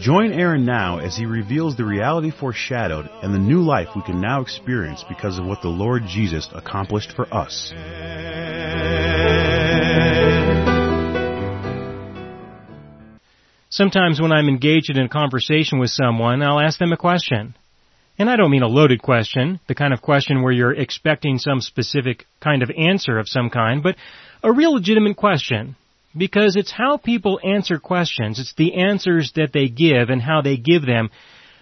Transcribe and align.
Join 0.00 0.32
Aaron 0.32 0.64
now 0.64 0.98
as 0.98 1.14
he 1.14 1.26
reveals 1.26 1.76
the 1.76 1.84
reality 1.84 2.30
foreshadowed 2.30 3.10
and 3.22 3.34
the 3.34 3.38
new 3.38 3.60
life 3.60 3.88
we 3.94 4.00
can 4.00 4.18
now 4.18 4.40
experience 4.40 5.04
because 5.06 5.38
of 5.38 5.44
what 5.44 5.60
the 5.60 5.68
Lord 5.68 6.04
Jesus 6.06 6.48
accomplished 6.54 7.12
for 7.12 7.26
us. 7.30 7.70
Sometimes 13.68 14.22
when 14.22 14.32
I'm 14.32 14.48
engaged 14.48 14.88
in 14.88 14.98
a 14.98 15.06
conversation 15.06 15.78
with 15.78 15.90
someone, 15.90 16.42
I'll 16.42 16.60
ask 16.60 16.78
them 16.78 16.94
a 16.94 16.96
question. 16.96 17.54
And 18.18 18.30
I 18.30 18.36
don't 18.36 18.50
mean 18.50 18.62
a 18.62 18.68
loaded 18.68 19.02
question, 19.02 19.60
the 19.68 19.74
kind 19.74 19.92
of 19.92 20.00
question 20.00 20.40
where 20.40 20.52
you're 20.52 20.72
expecting 20.72 21.36
some 21.36 21.60
specific 21.60 22.24
kind 22.40 22.62
of 22.62 22.70
answer 22.70 23.18
of 23.18 23.28
some 23.28 23.50
kind, 23.50 23.82
but 23.82 23.96
a 24.42 24.50
real 24.50 24.72
legitimate 24.72 25.18
question. 25.18 25.76
Because 26.16 26.56
it's 26.56 26.72
how 26.72 26.96
people 26.96 27.40
answer 27.44 27.78
questions, 27.78 28.40
it's 28.40 28.54
the 28.54 28.74
answers 28.74 29.32
that 29.36 29.52
they 29.52 29.68
give 29.68 30.10
and 30.10 30.20
how 30.20 30.42
they 30.42 30.56
give 30.56 30.84
them 30.84 31.10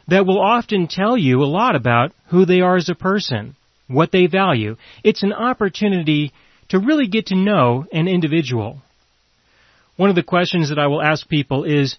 that 0.09 0.25
will 0.25 0.41
often 0.41 0.89
tell 0.89 1.17
you 1.19 1.43
a 1.43 1.45
lot 1.45 1.77
about 1.77 2.13
who 2.29 2.47
they 2.47 2.63
are 2.63 2.77
as 2.77 2.89
a 2.89 2.95
person, 2.95 3.55
what 3.89 4.11
they 4.11 4.27
value. 4.27 4.77
It's 5.05 5.23
an 5.23 5.35
opportunity 5.35 6.33
to 6.71 6.79
really 6.79 7.09
get 7.09 7.27
to 7.27 7.37
know 7.37 7.87
an 7.93 8.09
individual. 8.09 8.81
One 9.97 10.09
of 10.09 10.17
the 10.17 10.23
questions 10.23 10.71
that 10.71 10.79
I 10.79 10.87
will 10.87 11.03
ask 11.03 11.29
people 11.29 11.65
is, 11.65 11.97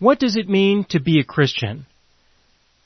what 0.00 0.18
does 0.18 0.36
it 0.36 0.48
mean 0.48 0.84
to 0.90 1.00
be 1.00 1.20
a 1.20 1.24
Christian? 1.24 1.86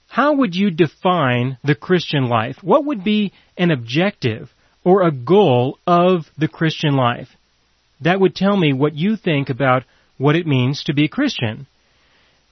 How 0.08 0.34
would 0.34 0.54
you 0.54 0.70
define 0.70 1.56
the 1.64 1.74
Christian 1.74 2.28
life? 2.28 2.56
What 2.60 2.84
would 2.84 3.02
be 3.02 3.32
an 3.56 3.70
objective 3.70 4.50
or 4.84 5.02
a 5.02 5.12
goal 5.12 5.78
of 5.86 6.26
the 6.36 6.48
Christian 6.48 6.94
life? 6.94 7.28
That 8.02 8.20
would 8.20 8.34
tell 8.34 8.56
me 8.56 8.72
what 8.72 8.94
you 8.94 9.16
think 9.16 9.48
about 9.48 9.84
what 10.18 10.36
it 10.36 10.46
means 10.46 10.84
to 10.84 10.94
be 10.94 11.04
a 11.04 11.08
Christian. 11.08 11.66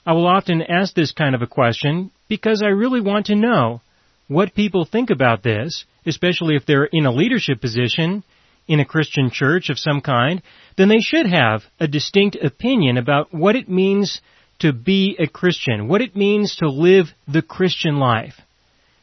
I 0.06 0.12
will 0.12 0.26
often 0.26 0.62
ask 0.62 0.94
this 0.94 1.12
kind 1.12 1.34
of 1.34 1.42
a 1.42 1.46
question 1.46 2.10
because 2.28 2.62
I 2.62 2.68
really 2.68 3.00
want 3.00 3.26
to 3.26 3.34
know 3.34 3.80
what 4.28 4.54
people 4.54 4.84
think 4.84 5.10
about 5.10 5.42
this, 5.42 5.84
especially 6.06 6.56
if 6.56 6.64
they're 6.66 6.84
in 6.84 7.04
a 7.04 7.12
leadership 7.12 7.60
position 7.60 8.22
in 8.68 8.80
a 8.80 8.84
Christian 8.84 9.30
church 9.30 9.68
of 9.68 9.78
some 9.78 10.00
kind, 10.00 10.42
then 10.76 10.88
they 10.88 11.00
should 11.00 11.26
have 11.26 11.62
a 11.80 11.88
distinct 11.88 12.36
opinion 12.36 12.96
about 12.96 13.34
what 13.34 13.56
it 13.56 13.68
means 13.68 14.20
to 14.60 14.72
be 14.72 15.16
a 15.18 15.26
Christian, 15.26 15.88
what 15.88 16.00
it 16.00 16.14
means 16.14 16.56
to 16.56 16.68
live 16.70 17.06
the 17.26 17.42
Christian 17.42 17.98
life. 17.98 18.34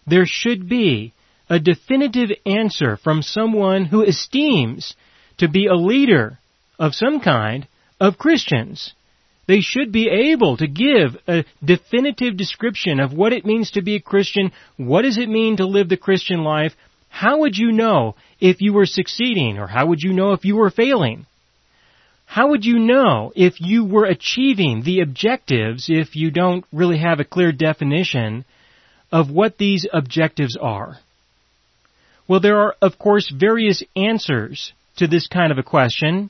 There 0.05 0.25
should 0.25 0.69
be 0.69 1.13
a 1.49 1.59
definitive 1.59 2.29
answer 2.45 2.97
from 2.97 3.21
someone 3.21 3.85
who 3.85 4.03
esteems 4.03 4.95
to 5.37 5.47
be 5.47 5.67
a 5.67 5.75
leader 5.75 6.39
of 6.79 6.93
some 6.93 7.19
kind 7.19 7.67
of 7.99 8.17
Christians. 8.17 8.93
They 9.47 9.61
should 9.61 9.91
be 9.91 10.09
able 10.09 10.57
to 10.57 10.67
give 10.67 11.17
a 11.27 11.45
definitive 11.63 12.35
description 12.35 12.99
of 12.99 13.13
what 13.13 13.33
it 13.33 13.45
means 13.45 13.71
to 13.71 13.81
be 13.81 13.95
a 13.95 14.01
Christian, 14.01 14.51
what 14.75 15.03
does 15.03 15.17
it 15.17 15.29
mean 15.29 15.57
to 15.57 15.65
live 15.65 15.87
the 15.87 15.97
Christian 15.97 16.43
life, 16.43 16.75
how 17.09 17.39
would 17.39 17.57
you 17.57 17.71
know 17.71 18.15
if 18.39 18.61
you 18.61 18.73
were 18.73 18.85
succeeding 18.85 19.57
or 19.57 19.67
how 19.67 19.87
would 19.87 20.01
you 20.01 20.13
know 20.13 20.33
if 20.33 20.45
you 20.45 20.55
were 20.55 20.69
failing? 20.69 21.25
How 22.25 22.49
would 22.49 22.65
you 22.65 22.77
know 22.77 23.31
if 23.35 23.61
you 23.61 23.85
were 23.85 24.05
achieving 24.05 24.83
the 24.83 24.99
objectives 24.99 25.89
if 25.89 26.15
you 26.15 26.29
don't 26.29 26.65
really 26.73 26.97
have 26.99 27.19
a 27.19 27.25
clear 27.25 27.53
definition 27.53 28.43
of 29.11 29.31
what 29.31 29.57
these 29.57 29.87
objectives 29.91 30.57
are? 30.57 30.97
Well, 32.27 32.41
there 32.41 32.59
are, 32.59 32.75
of 32.81 32.99
course, 32.99 33.31
various 33.31 33.81
answers 33.95 34.73
to 34.97 35.07
this 35.07 35.27
kind 35.27 35.51
of 35.51 35.57
a 35.57 35.63
question, 35.63 36.29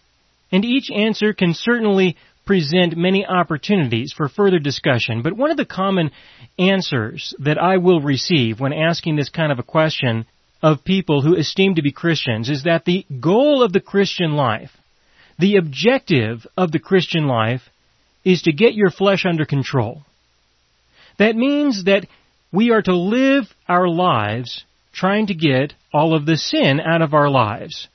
and 0.52 0.64
each 0.64 0.90
answer 0.92 1.34
can 1.34 1.54
certainly 1.54 2.16
present 2.46 2.96
many 2.96 3.26
opportunities 3.26 4.14
for 4.16 4.30
further 4.30 4.60
discussion. 4.60 5.22
But 5.22 5.34
one 5.34 5.52
of 5.52 5.58
the 5.58 5.66
common 5.66 6.12
answers 6.58 7.36
that 7.40 7.58
I 7.58 7.78
will 7.78 8.02
receive 8.02 8.60
when 8.60 8.74
asking 8.74 9.18
this 9.18 9.30
kind 9.30 9.52
of 9.52 9.60
a 9.60 9.64
question 9.64 10.26
of 10.64 10.84
people 10.84 11.22
who 11.22 11.36
esteem 11.36 11.76
to 11.76 11.82
be 11.82 11.92
Christians 11.92 12.50
is 12.50 12.64
that 12.64 12.86
the 12.86 13.06
goal 13.20 13.62
of 13.62 13.74
the 13.74 13.82
Christian 13.82 14.34
life, 14.34 14.72
the 15.38 15.58
objective 15.58 16.48
of 16.56 16.72
the 16.72 16.80
Christian 16.80 17.28
life, 17.28 17.62
is 18.24 18.42
to 18.44 18.54
get 18.54 18.74
your 18.74 18.90
flesh 18.90 19.26
under 19.26 19.46
control. 19.46 20.04
That 21.20 21.36
means 21.36 21.84
that 21.84 22.08
we 22.52 22.72
are 22.72 22.82
to 22.82 22.96
live 22.96 23.44
our 23.68 23.88
lives 23.88 24.64
trying 24.94 25.28
to 25.28 25.36
get 25.36 25.74
all 25.94 26.16
of 26.16 26.26
the 26.26 26.38
sin 26.38 26.80
out 26.80 27.02
of 27.02 27.14
our 27.14 27.30
lives. 27.30 27.88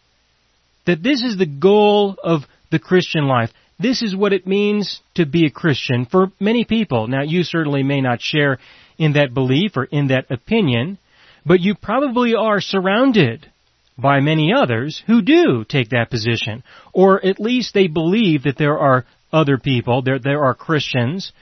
That 0.86 1.02
this 1.02 1.22
is 1.22 1.36
the 1.36 1.46
goal 1.46 2.16
of 2.22 2.42
the 2.70 2.78
Christian 2.78 3.26
life. 3.26 3.50
This 3.78 4.02
is 4.02 4.14
what 4.14 4.32
it 4.32 4.46
means 4.46 5.00
to 5.14 5.26
be 5.26 5.46
a 5.46 5.50
Christian 5.50 6.06
for 6.06 6.32
many 6.38 6.64
people. 6.64 7.08
Now, 7.08 7.22
you 7.22 7.42
certainly 7.42 7.82
may 7.82 8.00
not 8.00 8.20
share 8.20 8.58
in 8.98 9.14
that 9.14 9.34
belief 9.34 9.76
or 9.76 9.84
in 9.84 10.08
that 10.08 10.30
opinion, 10.30 10.98
but 11.44 11.60
you 11.60 11.74
probably 11.74 12.34
are 12.34 12.60
surrounded 12.60 13.50
by 13.98 14.20
many 14.20 14.52
others 14.52 15.02
who 15.06 15.22
do 15.22 15.64
take 15.68 15.90
that 15.90 16.10
position. 16.10 16.62
Or 16.92 17.24
at 17.24 17.40
least 17.40 17.74
they 17.74 17.88
believe 17.88 18.44
that 18.44 18.56
there 18.56 18.78
are 18.78 19.04
other 19.32 19.58
people, 19.58 20.02
there, 20.02 20.18
there 20.18 20.44
are 20.44 20.54
Christians 20.54 21.32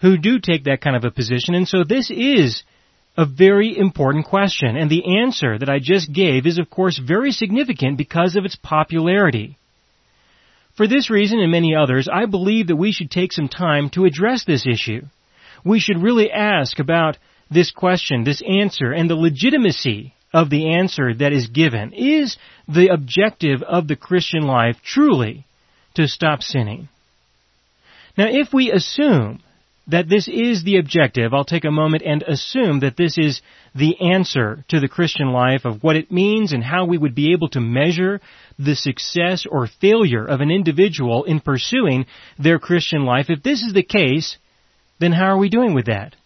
who 0.00 0.18
do 0.18 0.38
take 0.38 0.64
that 0.64 0.80
kind 0.80 0.96
of 0.96 1.04
a 1.04 1.10
position. 1.10 1.54
And 1.54 1.66
so 1.66 1.84
this 1.84 2.10
is 2.10 2.62
a 3.16 3.24
very 3.26 3.76
important 3.76 4.26
question. 4.26 4.76
And 4.76 4.90
the 4.90 5.20
answer 5.20 5.58
that 5.58 5.68
I 5.68 5.78
just 5.80 6.12
gave 6.12 6.46
is 6.46 6.58
of 6.58 6.70
course 6.70 6.98
very 6.98 7.32
significant 7.32 7.96
because 7.96 8.36
of 8.36 8.44
its 8.44 8.56
popularity. 8.56 9.56
For 10.76 10.86
this 10.86 11.08
reason 11.08 11.38
and 11.38 11.50
many 11.50 11.74
others, 11.74 12.08
I 12.12 12.26
believe 12.26 12.66
that 12.66 12.76
we 12.76 12.92
should 12.92 13.10
take 13.10 13.32
some 13.32 13.48
time 13.48 13.88
to 13.90 14.04
address 14.04 14.44
this 14.44 14.66
issue. 14.66 15.02
We 15.64 15.80
should 15.80 16.02
really 16.02 16.30
ask 16.30 16.78
about 16.78 17.16
this 17.50 17.70
question, 17.70 18.24
this 18.24 18.42
answer, 18.46 18.92
and 18.92 19.08
the 19.08 19.14
legitimacy 19.14 20.12
of 20.34 20.50
the 20.50 20.74
answer 20.74 21.14
that 21.14 21.32
is 21.32 21.46
given. 21.46 21.94
Is 21.94 22.36
the 22.68 22.88
objective 22.88 23.62
of 23.62 23.88
the 23.88 23.96
Christian 23.96 24.42
life 24.42 24.76
truly 24.84 25.46
to 25.94 26.06
stop 26.06 26.42
sinning? 26.42 26.88
Now, 28.18 28.26
if 28.28 28.52
we 28.52 28.70
assume 28.70 29.40
that 29.88 30.08
this 30.08 30.28
is 30.28 30.64
the 30.64 30.78
objective, 30.78 31.32
I'll 31.32 31.44
take 31.44 31.64
a 31.64 31.70
moment 31.70 32.02
and 32.04 32.22
assume 32.22 32.80
that 32.80 32.96
this 32.96 33.16
is 33.18 33.40
the 33.74 34.00
answer 34.00 34.64
to 34.68 34.80
the 34.80 34.88
Christian 34.88 35.30
life 35.32 35.64
of 35.64 35.82
what 35.82 35.96
it 35.96 36.10
means 36.10 36.52
and 36.52 36.64
how 36.64 36.86
we 36.86 36.98
would 36.98 37.14
be 37.14 37.32
able 37.32 37.48
to 37.50 37.60
measure 37.60 38.20
the 38.58 38.74
success 38.74 39.46
or 39.48 39.68
failure 39.68 40.24
of 40.24 40.40
an 40.40 40.50
individual 40.50 41.24
in 41.24 41.40
pursuing 41.40 42.06
their 42.38 42.58
Christian 42.58 43.04
life. 43.04 43.26
If 43.28 43.42
this 43.42 43.62
is 43.62 43.74
the 43.74 43.84
case, 43.84 44.38
then 44.98 45.12
how 45.12 45.26
are 45.26 45.38
we 45.38 45.50
doing 45.50 45.74
with 45.74 45.86
that? 45.86 46.16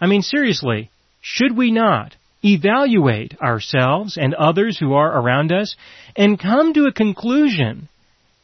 I 0.00 0.06
mean, 0.06 0.22
seriously, 0.22 0.90
should 1.20 1.56
we 1.56 1.70
not 1.70 2.16
evaluate 2.44 3.40
ourselves 3.40 4.18
and 4.18 4.34
others 4.34 4.78
who 4.78 4.94
are 4.94 5.18
around 5.18 5.52
us 5.52 5.76
and 6.16 6.38
come 6.38 6.74
to 6.74 6.86
a 6.86 6.92
conclusion 6.92 7.88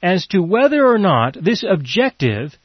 as 0.03 0.27
to 0.29 0.41
whether 0.41 0.87
or 0.87 0.99
not 0.99 1.37
this 1.43 1.65
objective 1.69 2.57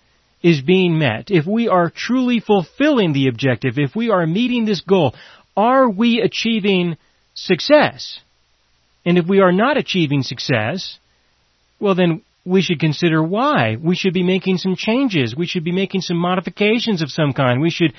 is 0.45 0.61
being 0.61 0.99
met, 0.99 1.31
if 1.31 1.47
we 1.47 1.67
are 1.67 1.89
truly 1.89 2.39
fulfilling 2.39 3.13
the 3.13 3.29
objective, 3.29 3.79
if 3.79 3.95
we 3.95 4.11
are 4.11 4.27
meeting 4.27 4.65
this 4.65 4.81
goal, 4.81 5.15
are 5.57 5.89
we 5.89 6.21
achieving 6.21 6.97
success? 7.33 8.19
And 9.03 9.17
if 9.17 9.25
we 9.25 9.39
are 9.39 9.51
not 9.51 9.77
achieving 9.77 10.21
success, 10.21 10.99
well 11.79 11.95
then 11.95 12.21
we 12.45 12.61
should 12.61 12.79
consider 12.79 13.23
why. 13.23 13.75
We 13.81 13.95
should 13.95 14.13
be 14.13 14.21
making 14.21 14.57
some 14.57 14.75
changes. 14.75 15.35
We 15.35 15.47
should 15.47 15.63
be 15.63 15.71
making 15.71 16.01
some 16.01 16.17
modifications 16.17 17.01
of 17.01 17.09
some 17.09 17.33
kind. 17.33 17.59
We 17.59 17.71
should 17.71 17.93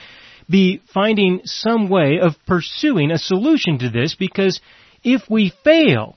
be 0.49 0.81
finding 0.95 1.41
some 1.47 1.89
way 1.89 2.21
of 2.23 2.37
pursuing 2.47 3.11
a 3.11 3.19
solution 3.19 3.81
to 3.81 3.91
this 3.91 4.15
because 4.15 4.61
if 5.03 5.23
we 5.29 5.53
fail, 5.65 6.15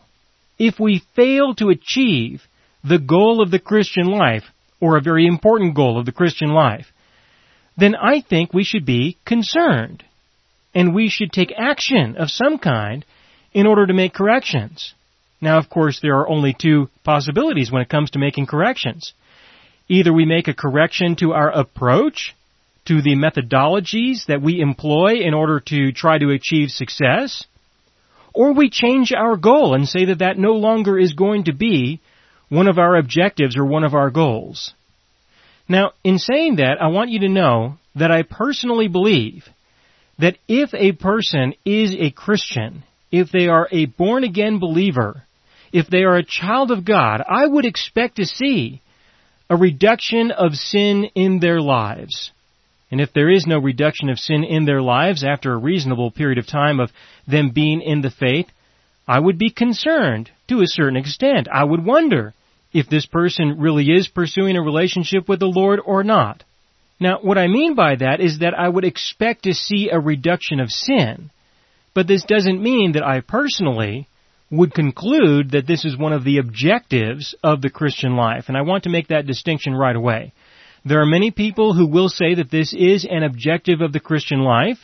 if 0.59 0.79
we 0.79 1.01
fail 1.15 1.55
to 1.55 1.69
achieve 1.69 2.43
the 2.83 2.99
goal 2.99 3.41
of 3.41 3.49
the 3.49 3.57
Christian 3.57 4.05
life, 4.05 4.43
or 4.79 4.97
a 4.97 5.01
very 5.01 5.25
important 5.25 5.75
goal 5.75 5.99
of 5.99 6.05
the 6.05 6.11
Christian 6.11 6.49
life, 6.49 6.87
then 7.77 7.95
I 7.95 8.21
think 8.21 8.53
we 8.53 8.63
should 8.63 8.85
be 8.85 9.17
concerned. 9.25 10.03
And 10.73 10.93
we 10.93 11.09
should 11.09 11.31
take 11.31 11.53
action 11.57 12.15
of 12.17 12.29
some 12.29 12.57
kind 12.59 13.03
in 13.53 13.65
order 13.65 13.87
to 13.87 13.93
make 13.93 14.13
corrections. 14.13 14.93
Now, 15.41 15.57
of 15.57 15.69
course, 15.69 15.99
there 16.01 16.17
are 16.19 16.29
only 16.29 16.53
two 16.53 16.89
possibilities 17.03 17.71
when 17.71 17.81
it 17.81 17.89
comes 17.89 18.11
to 18.11 18.19
making 18.19 18.45
corrections. 18.45 19.13
Either 19.87 20.13
we 20.13 20.25
make 20.25 20.47
a 20.47 20.53
correction 20.53 21.15
to 21.17 21.31
our 21.33 21.49
approach 21.49 22.35
to 22.85 23.01
the 23.01 23.15
methodologies 23.15 24.25
that 24.27 24.41
we 24.41 24.59
employ 24.59 25.15
in 25.21 25.33
order 25.33 25.59
to 25.59 25.91
try 25.91 26.17
to 26.17 26.31
achieve 26.31 26.69
success, 26.69 27.45
or 28.33 28.53
we 28.53 28.69
change 28.69 29.11
our 29.11 29.37
goal 29.37 29.73
and 29.73 29.87
say 29.87 30.05
that 30.05 30.19
that 30.19 30.37
no 30.37 30.53
longer 30.53 30.97
is 30.97 31.13
going 31.13 31.45
to 31.45 31.53
be 31.53 31.99
one 32.49 32.67
of 32.67 32.77
our 32.77 32.95
objectives 32.95 33.57
or 33.57 33.65
one 33.65 33.83
of 33.83 33.93
our 33.93 34.09
goals. 34.09 34.73
Now, 35.67 35.91
in 36.03 36.17
saying 36.17 36.57
that, 36.57 36.81
I 36.81 36.87
want 36.87 37.11
you 37.11 37.19
to 37.19 37.29
know 37.29 37.77
that 37.95 38.11
I 38.11 38.23
personally 38.23 38.87
believe 38.87 39.47
that 40.17 40.37
if 40.47 40.73
a 40.73 40.91
person 40.91 41.53
is 41.63 41.95
a 41.97 42.11
Christian, 42.11 42.83
if 43.11 43.31
they 43.31 43.47
are 43.47 43.67
a 43.71 43.85
born 43.85 44.23
again 44.23 44.59
believer, 44.59 45.23
if 45.71 45.87
they 45.87 46.03
are 46.03 46.17
a 46.17 46.25
child 46.25 46.71
of 46.71 46.85
God, 46.85 47.21
I 47.27 47.45
would 47.45 47.65
expect 47.65 48.17
to 48.17 48.25
see 48.25 48.81
a 49.49 49.55
reduction 49.55 50.31
of 50.31 50.55
sin 50.55 51.05
in 51.15 51.39
their 51.39 51.61
lives. 51.61 52.31
And 52.91 52.99
if 52.99 53.13
there 53.13 53.29
is 53.29 53.45
no 53.45 53.59
reduction 53.59 54.09
of 54.09 54.17
sin 54.17 54.43
in 54.43 54.65
their 54.65 54.81
lives 54.81 55.23
after 55.23 55.53
a 55.53 55.57
reasonable 55.57 56.11
period 56.11 56.39
of 56.39 56.47
time 56.47 56.79
of 56.79 56.89
them 57.27 57.51
being 57.51 57.81
in 57.81 58.01
the 58.01 58.09
faith, 58.11 58.47
I 59.07 59.19
would 59.19 59.37
be 59.37 59.51
concerned 59.51 60.31
to 60.47 60.61
a 60.61 60.67
certain 60.67 60.97
extent. 60.97 61.47
I 61.51 61.63
would 61.63 61.85
wonder 61.85 62.33
if 62.71 62.87
this 62.87 63.05
person 63.05 63.59
really 63.59 63.85
is 63.85 64.07
pursuing 64.07 64.55
a 64.57 64.61
relationship 64.61 65.27
with 65.27 65.39
the 65.39 65.47
Lord 65.47 65.79
or 65.83 66.03
not. 66.03 66.43
Now, 66.99 67.19
what 67.21 67.37
I 67.37 67.47
mean 67.47 67.75
by 67.75 67.95
that 67.95 68.19
is 68.19 68.39
that 68.39 68.53
I 68.53 68.67
would 68.67 68.83
expect 68.83 69.43
to 69.43 69.53
see 69.53 69.89
a 69.89 69.99
reduction 69.99 70.59
of 70.59 70.69
sin. 70.69 71.31
But 71.93 72.07
this 72.07 72.23
doesn't 72.25 72.61
mean 72.61 72.93
that 72.93 73.05
I 73.05 73.21
personally 73.21 74.07
would 74.51 74.73
conclude 74.73 75.51
that 75.51 75.67
this 75.67 75.85
is 75.85 75.97
one 75.97 76.13
of 76.13 76.23
the 76.23 76.37
objectives 76.39 77.35
of 77.43 77.61
the 77.61 77.69
Christian 77.69 78.15
life. 78.15 78.45
And 78.47 78.57
I 78.57 78.61
want 78.61 78.83
to 78.83 78.89
make 78.89 79.07
that 79.07 79.27
distinction 79.27 79.73
right 79.73 79.95
away. 79.95 80.33
There 80.85 81.01
are 81.01 81.05
many 81.05 81.31
people 81.31 81.73
who 81.73 81.87
will 81.87 82.09
say 82.09 82.35
that 82.35 82.51
this 82.51 82.73
is 82.73 83.05
an 83.09 83.23
objective 83.23 83.81
of 83.81 83.93
the 83.93 83.99
Christian 83.99 84.39
life. 84.39 84.77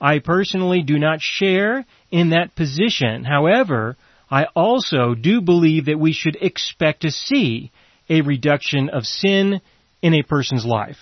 I 0.00 0.18
personally 0.18 0.82
do 0.82 0.98
not 0.98 1.20
share 1.20 1.84
in 2.10 2.30
that 2.30 2.56
position. 2.56 3.24
However, 3.24 3.96
I 4.32 4.46
also 4.56 5.14
do 5.14 5.42
believe 5.42 5.84
that 5.84 6.00
we 6.00 6.14
should 6.14 6.38
expect 6.40 7.02
to 7.02 7.10
see 7.10 7.70
a 8.08 8.22
reduction 8.22 8.88
of 8.88 9.04
sin 9.04 9.60
in 10.00 10.14
a 10.14 10.22
person's 10.22 10.64
life. 10.64 10.96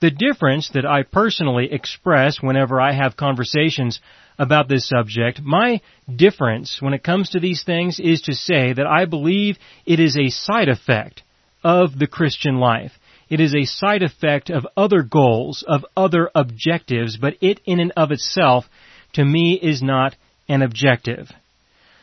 The 0.00 0.10
difference 0.10 0.70
that 0.70 0.84
I 0.84 1.04
personally 1.04 1.72
express 1.72 2.42
whenever 2.42 2.80
I 2.80 2.92
have 2.92 3.16
conversations 3.16 4.00
about 4.36 4.68
this 4.68 4.88
subject, 4.88 5.40
my 5.40 5.80
difference 6.14 6.82
when 6.82 6.92
it 6.92 7.04
comes 7.04 7.30
to 7.30 7.40
these 7.40 7.62
things 7.62 8.00
is 8.00 8.22
to 8.22 8.34
say 8.34 8.72
that 8.72 8.86
I 8.86 9.04
believe 9.04 9.58
it 9.86 10.00
is 10.00 10.16
a 10.16 10.28
side 10.28 10.68
effect 10.68 11.22
of 11.62 11.96
the 11.96 12.08
Christian 12.08 12.56
life. 12.56 12.92
It 13.30 13.38
is 13.38 13.54
a 13.54 13.64
side 13.64 14.02
effect 14.02 14.50
of 14.50 14.66
other 14.76 15.02
goals, 15.02 15.64
of 15.66 15.86
other 15.96 16.30
objectives, 16.34 17.16
but 17.16 17.34
it 17.40 17.60
in 17.64 17.78
and 17.78 17.92
of 17.96 18.10
itself, 18.10 18.64
to 19.12 19.24
me, 19.24 19.54
is 19.54 19.82
not 19.82 20.16
an 20.48 20.62
objective. 20.62 21.30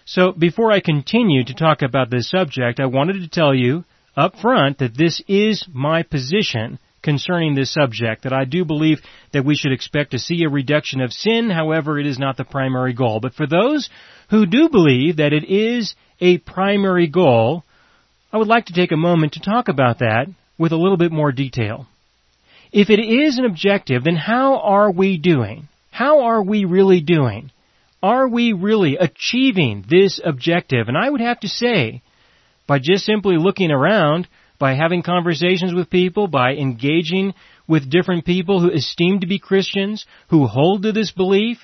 So 0.06 0.32
before 0.32 0.72
I 0.72 0.82
continue 0.82 1.44
to 1.46 1.54
talk 1.54 1.82
about 1.82 2.10
this 2.10 2.30
subject, 2.30 2.80
I 2.80 2.88
wanted 2.88 3.22
to 3.22 3.30
tell 3.30 3.54
you 3.54 3.86
up 4.16 4.38
front 4.38 4.80
that 4.80 4.98
this 4.98 5.22
is 5.28 5.66
my 5.72 6.04
position 6.04 6.80
concerning 7.02 7.56
this 7.56 7.74
subject, 7.74 8.24
that 8.24 8.34
I 8.34 8.46
do 8.46 8.64
believe 8.64 9.02
that 9.34 9.46
we 9.46 9.56
should 9.56 9.72
expect 9.72 10.12
to 10.12 10.20
see 10.20 10.44
a 10.44 10.50
reduction 10.50 11.02
of 11.02 11.12
sin, 11.12 11.50
however 11.50 12.00
it 12.00 12.06
is 12.06 12.20
not 12.20 12.38
the 12.38 12.46
primary 12.46 12.94
goal. 12.94 13.20
But 13.20 13.34
for 13.34 13.46
those 13.46 13.90
who 14.30 14.46
do 14.46 14.70
believe 14.70 15.18
that 15.18 15.34
it 15.34 15.44
is 15.44 15.96
a 16.22 16.38
primary 16.38 17.08
goal, 17.08 17.64
I 18.32 18.38
would 18.38 18.48
like 18.48 18.68
to 18.68 18.74
take 18.74 18.92
a 18.92 18.98
moment 18.98 19.34
to 19.34 19.42
talk 19.42 19.68
about 19.68 20.00
that 20.00 20.28
with 20.58 20.72
a 20.72 20.78
little 20.78 20.98
bit 20.98 21.12
more 21.12 21.32
detail. 21.32 21.88
If 22.72 22.90
it 22.90 23.00
is 23.00 23.38
an 23.38 23.46
objective, 23.46 24.04
then 24.06 24.16
how 24.16 24.60
are 24.60 24.92
we 24.92 25.18
doing? 25.18 25.68
How 25.92 26.24
are 26.24 26.42
we 26.42 26.66
really 26.66 27.02
doing? 27.02 27.52
Are 28.04 28.28
we 28.28 28.52
really 28.52 28.98
achieving 28.98 29.86
this 29.88 30.20
objective? 30.22 30.90
And 30.90 30.98
I 30.98 31.10
would 31.10 31.22
have 31.22 31.40
to 31.40 31.48
say, 31.48 32.02
by 32.68 32.80
just 32.80 33.06
simply 33.06 33.38
looking 33.38 33.72
around, 33.72 34.28
by 34.60 34.74
having 34.76 35.04
conversations 35.04 35.74
with 35.74 35.90
people, 35.90 36.28
by 36.28 36.52
engaging 36.52 37.34
with 37.66 37.90
different 37.90 38.26
people 38.26 38.60
who 38.60 38.72
esteem 38.72 39.22
to 39.22 39.28
be 39.28 39.40
Christians, 39.40 40.06
who 40.30 40.48
hold 40.48 40.84
to 40.84 40.92
this 40.92 41.12
belief, 41.12 41.60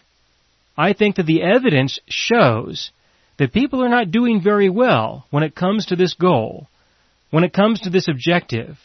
I 0.78 0.94
think 0.94 1.18
that 1.18 1.26
the 1.26 1.42
evidence 1.44 2.00
shows 2.08 2.92
that 3.38 3.52
people 3.52 3.84
are 3.84 3.90
not 3.90 4.12
doing 4.12 4.42
very 4.42 4.70
well 4.70 5.26
when 5.32 5.44
it 5.44 5.56
comes 5.56 5.88
to 5.88 5.98
this 5.98 6.14
goal, 6.14 6.68
when 7.32 7.44
it 7.44 7.52
comes 7.52 7.82
to 7.82 7.90
this 7.90 8.08
objective, 8.08 8.78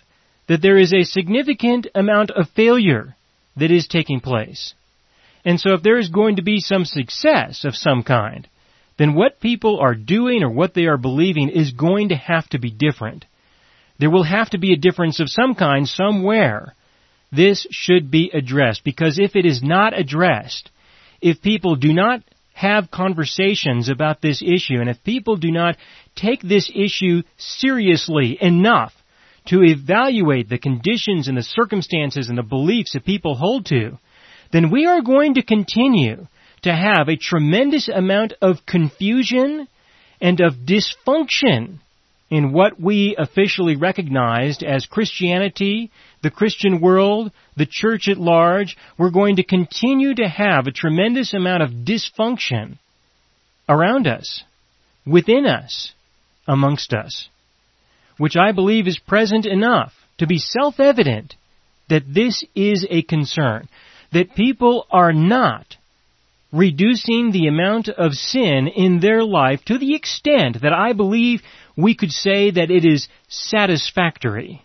that 0.49 0.61
there 0.61 0.77
is 0.77 0.93
a 0.93 1.05
significant 1.05 1.87
amount 1.95 2.33
of 2.33 2.49
failure 2.51 3.15
that 3.57 3.71
is 3.71 3.87
taking 3.87 4.19
place. 4.19 4.75
And 5.45 5.61
so 5.61 5.75
if 5.75 5.83
there 5.83 5.99
is 5.99 6.09
going 6.09 6.37
to 6.37 6.43
be 6.43 6.61
some 6.61 6.85
success 6.85 7.65
of 7.65 7.77
some 7.77 8.03
kind, 8.03 8.49
then 8.97 9.15
what 9.15 9.41
people 9.41 9.81
are 9.81 9.95
doing 9.95 10.43
or 10.43 10.51
what 10.51 10.75
they 10.75 10.87
are 10.87 10.97
believing 10.97 11.49
is 11.49 11.73
going 11.73 12.11
to 12.11 12.17
have 12.17 12.49
to 12.51 12.59
be 12.59 12.71
different. 12.71 13.27
There 13.99 14.11
will 14.11 14.25
have 14.25 14.51
to 14.51 14.59
be 14.59 14.73
a 14.73 14.79
difference 14.79 15.21
of 15.21 15.29
some 15.29 15.55
kind 15.55 15.89
somewhere. 15.89 16.75
This 17.31 17.67
should 17.71 18.11
be 18.11 18.31
addressed 18.33 18.85
because 18.85 19.19
if 19.19 19.37
it 19.37 19.45
is 19.45 19.63
not 19.63 19.99
addressed, 19.99 20.71
if 21.21 21.43
people 21.43 21.77
do 21.77 21.93
not 21.93 22.23
have 22.53 22.91
conversations 22.91 23.89
about 23.89 24.23
this 24.23 24.41
issue 24.41 24.81
and 24.81 24.89
if 24.89 25.03
people 25.03 25.37
do 25.37 25.51
not 25.51 25.77
take 26.15 26.41
this 26.41 26.71
issue 26.73 27.23
seriously 27.37 28.39
enough 28.41 28.93
to 29.47 29.63
evaluate 29.63 30.49
the 30.49 30.59
conditions 30.59 31.27
and 31.29 31.37
the 31.37 31.43
circumstances 31.43 32.29
and 32.29 32.39
the 32.39 32.43
beliefs 32.43 32.93
that 32.93 33.05
people 33.05 33.35
hold 33.35 33.67
to, 33.67 33.99
then 34.55 34.71
we 34.71 34.87
are 34.87 35.03
going 35.03 35.35
to 35.35 35.43
continue 35.43 36.29
to 36.63 36.73
have 36.73 37.09
a 37.09 37.17
tremendous 37.17 37.89
amount 37.89 38.35
of 38.41 38.65
confusion 38.65 39.67
and 40.21 40.41
of 40.41 40.55
dysfunction 40.65 41.81
in 42.31 42.53
what 42.53 42.81
we 42.81 43.17
officially 43.19 43.75
recognized 43.75 44.63
as 44.63 44.87
Christianity, 44.87 45.91
the 46.23 46.31
Christian 46.31 46.81
world, 46.81 47.33
the 47.57 47.67
church 47.69 48.07
at 48.09 48.17
large, 48.17 48.77
we're 48.97 49.11
going 49.11 49.37
to 49.37 49.43
continue 49.43 50.15
to 50.15 50.29
have 50.29 50.69
a 50.69 50.73
tremendous 50.73 51.35
amount 51.35 51.65
of 51.65 51.71
dysfunction 51.85 52.79
around 53.69 54.07
us, 54.07 54.45
within 55.05 55.47
us, 55.47 55.93
amongst 56.47 56.95
us, 56.95 57.29
which 58.19 58.37
I 58.37 58.53
believe 58.53 58.87
is 58.87 59.01
present 59.01 59.47
enough 59.47 59.93
to 60.19 60.29
be 60.29 60.39
self-evident 60.39 61.35
that 61.89 62.05
this 62.07 62.45
is 62.55 62.87
a 62.89 63.03
concern, 63.03 63.69
that 64.15 64.35
people 64.35 64.87
are 64.91 65.13
not 65.13 65.77
reducing 66.53 67.33
the 67.33 67.49
amount 67.49 67.89
of 67.89 68.13
sin 68.13 68.69
in 68.69 69.01
their 69.01 69.25
life 69.25 69.61
to 69.65 69.77
the 69.77 69.95
extent 69.95 70.63
that 70.63 70.73
I 70.73 70.93
believe 70.93 71.43
we 71.77 71.97
could 71.97 72.13
say 72.13 72.53
that 72.53 72.71
it 72.71 72.85
is 72.85 73.09
satisfactory. 73.29 74.63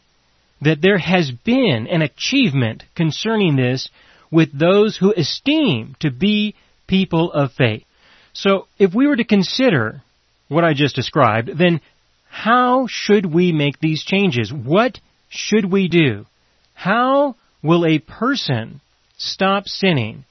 That 0.62 0.82
there 0.82 1.00
has 1.00 1.32
been 1.32 1.88
an 1.90 2.04
achievement 2.04 2.84
concerning 2.96 3.56
this 3.56 3.90
with 4.30 4.58
those 4.58 4.98
who 4.98 5.14
esteem 5.14 5.96
to 6.02 6.12
be 6.12 6.54
people 6.86 7.32
of 7.32 7.54
faith. 7.54 7.86
So 8.34 8.68
if 8.78 8.94
we 8.94 9.08
were 9.08 9.16
to 9.16 9.24
consider 9.24 10.04
what 10.48 10.64
I 10.64 10.74
just 10.74 10.96
described, 10.96 11.58
then 11.58 11.82
how 12.30 12.86
should 12.88 13.26
we 13.26 13.52
make 13.52 13.80
these 13.80 14.04
changes? 14.04 14.54
What 14.54 15.00
should 15.30 15.72
we 15.72 15.88
do? 15.88 16.28
How 16.76 17.36
will 17.64 17.86
a 17.86 17.98
person 17.98 18.82
stop 19.20 19.68
sinning? 19.68 20.26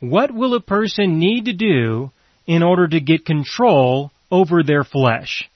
What 0.00 0.34
will 0.34 0.54
a 0.54 0.60
person 0.60 1.18
need 1.18 1.44
to 1.44 1.52
do 1.52 2.10
in 2.46 2.62
order 2.62 2.88
to 2.88 3.00
get 3.00 3.24
control 3.24 4.10
over 4.30 4.62
their 4.62 4.82
flesh? 4.82 5.48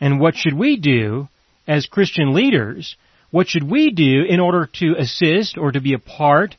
And 0.00 0.20
what 0.20 0.36
should 0.36 0.54
we 0.54 0.76
do 0.76 1.28
as 1.66 1.86
Christian 1.86 2.34
leaders? 2.34 2.96
What 3.30 3.48
should 3.48 3.68
we 3.68 3.90
do 3.90 4.24
in 4.28 4.40
order 4.40 4.68
to 4.80 4.94
assist 4.98 5.56
or 5.56 5.72
to 5.72 5.80
be 5.80 5.94
a 5.94 5.98
part 5.98 6.56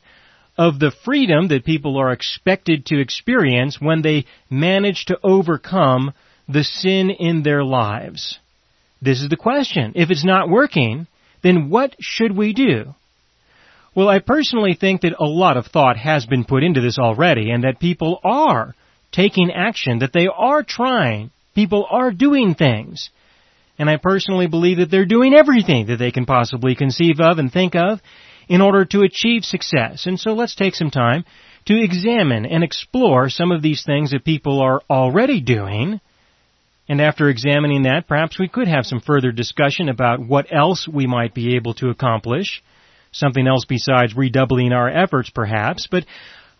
of 0.58 0.78
the 0.78 0.92
freedom 1.04 1.48
that 1.48 1.64
people 1.64 1.98
are 1.98 2.12
expected 2.12 2.86
to 2.86 3.00
experience 3.00 3.80
when 3.80 4.02
they 4.02 4.24
manage 4.50 5.04
to 5.06 5.18
overcome 5.22 6.12
the 6.48 6.64
sin 6.64 7.10
in 7.10 7.42
their 7.42 7.62
lives? 7.62 8.38
This 9.02 9.20
is 9.20 9.28
the 9.28 9.36
question. 9.36 9.92
If 9.94 10.10
it's 10.10 10.24
not 10.24 10.48
working, 10.48 11.06
then 11.42 11.68
what 11.68 11.94
should 12.00 12.36
we 12.36 12.54
do? 12.54 12.94
Well, 13.96 14.10
I 14.10 14.18
personally 14.18 14.76
think 14.78 15.00
that 15.00 15.14
a 15.18 15.24
lot 15.24 15.56
of 15.56 15.68
thought 15.68 15.96
has 15.96 16.26
been 16.26 16.44
put 16.44 16.62
into 16.62 16.82
this 16.82 16.98
already 16.98 17.50
and 17.50 17.64
that 17.64 17.80
people 17.80 18.20
are 18.22 18.74
taking 19.10 19.50
action, 19.50 20.00
that 20.00 20.12
they 20.12 20.26
are 20.26 20.62
trying, 20.62 21.30
people 21.54 21.86
are 21.90 22.10
doing 22.10 22.54
things. 22.54 23.08
And 23.78 23.88
I 23.88 23.96
personally 23.96 24.48
believe 24.48 24.76
that 24.78 24.90
they're 24.90 25.06
doing 25.06 25.32
everything 25.34 25.86
that 25.86 25.96
they 25.96 26.10
can 26.10 26.26
possibly 26.26 26.74
conceive 26.74 27.20
of 27.20 27.38
and 27.38 27.50
think 27.50 27.74
of 27.74 28.00
in 28.48 28.60
order 28.60 28.84
to 28.84 29.00
achieve 29.00 29.44
success. 29.44 30.04
And 30.04 30.20
so 30.20 30.34
let's 30.34 30.54
take 30.54 30.74
some 30.74 30.90
time 30.90 31.24
to 31.64 31.82
examine 31.82 32.44
and 32.44 32.62
explore 32.62 33.30
some 33.30 33.50
of 33.50 33.62
these 33.62 33.82
things 33.82 34.10
that 34.10 34.26
people 34.26 34.60
are 34.60 34.82
already 34.90 35.40
doing. 35.40 36.02
And 36.86 37.00
after 37.00 37.30
examining 37.30 37.84
that, 37.84 38.06
perhaps 38.06 38.38
we 38.38 38.48
could 38.48 38.68
have 38.68 38.84
some 38.84 39.00
further 39.00 39.32
discussion 39.32 39.88
about 39.88 40.20
what 40.20 40.52
else 40.52 40.86
we 40.86 41.06
might 41.06 41.32
be 41.32 41.56
able 41.56 41.72
to 41.74 41.88
accomplish 41.88 42.62
something 43.18 43.46
else 43.46 43.64
besides 43.64 44.16
redoubling 44.16 44.72
our 44.72 44.88
efforts 44.88 45.30
perhaps, 45.30 45.86
but 45.90 46.04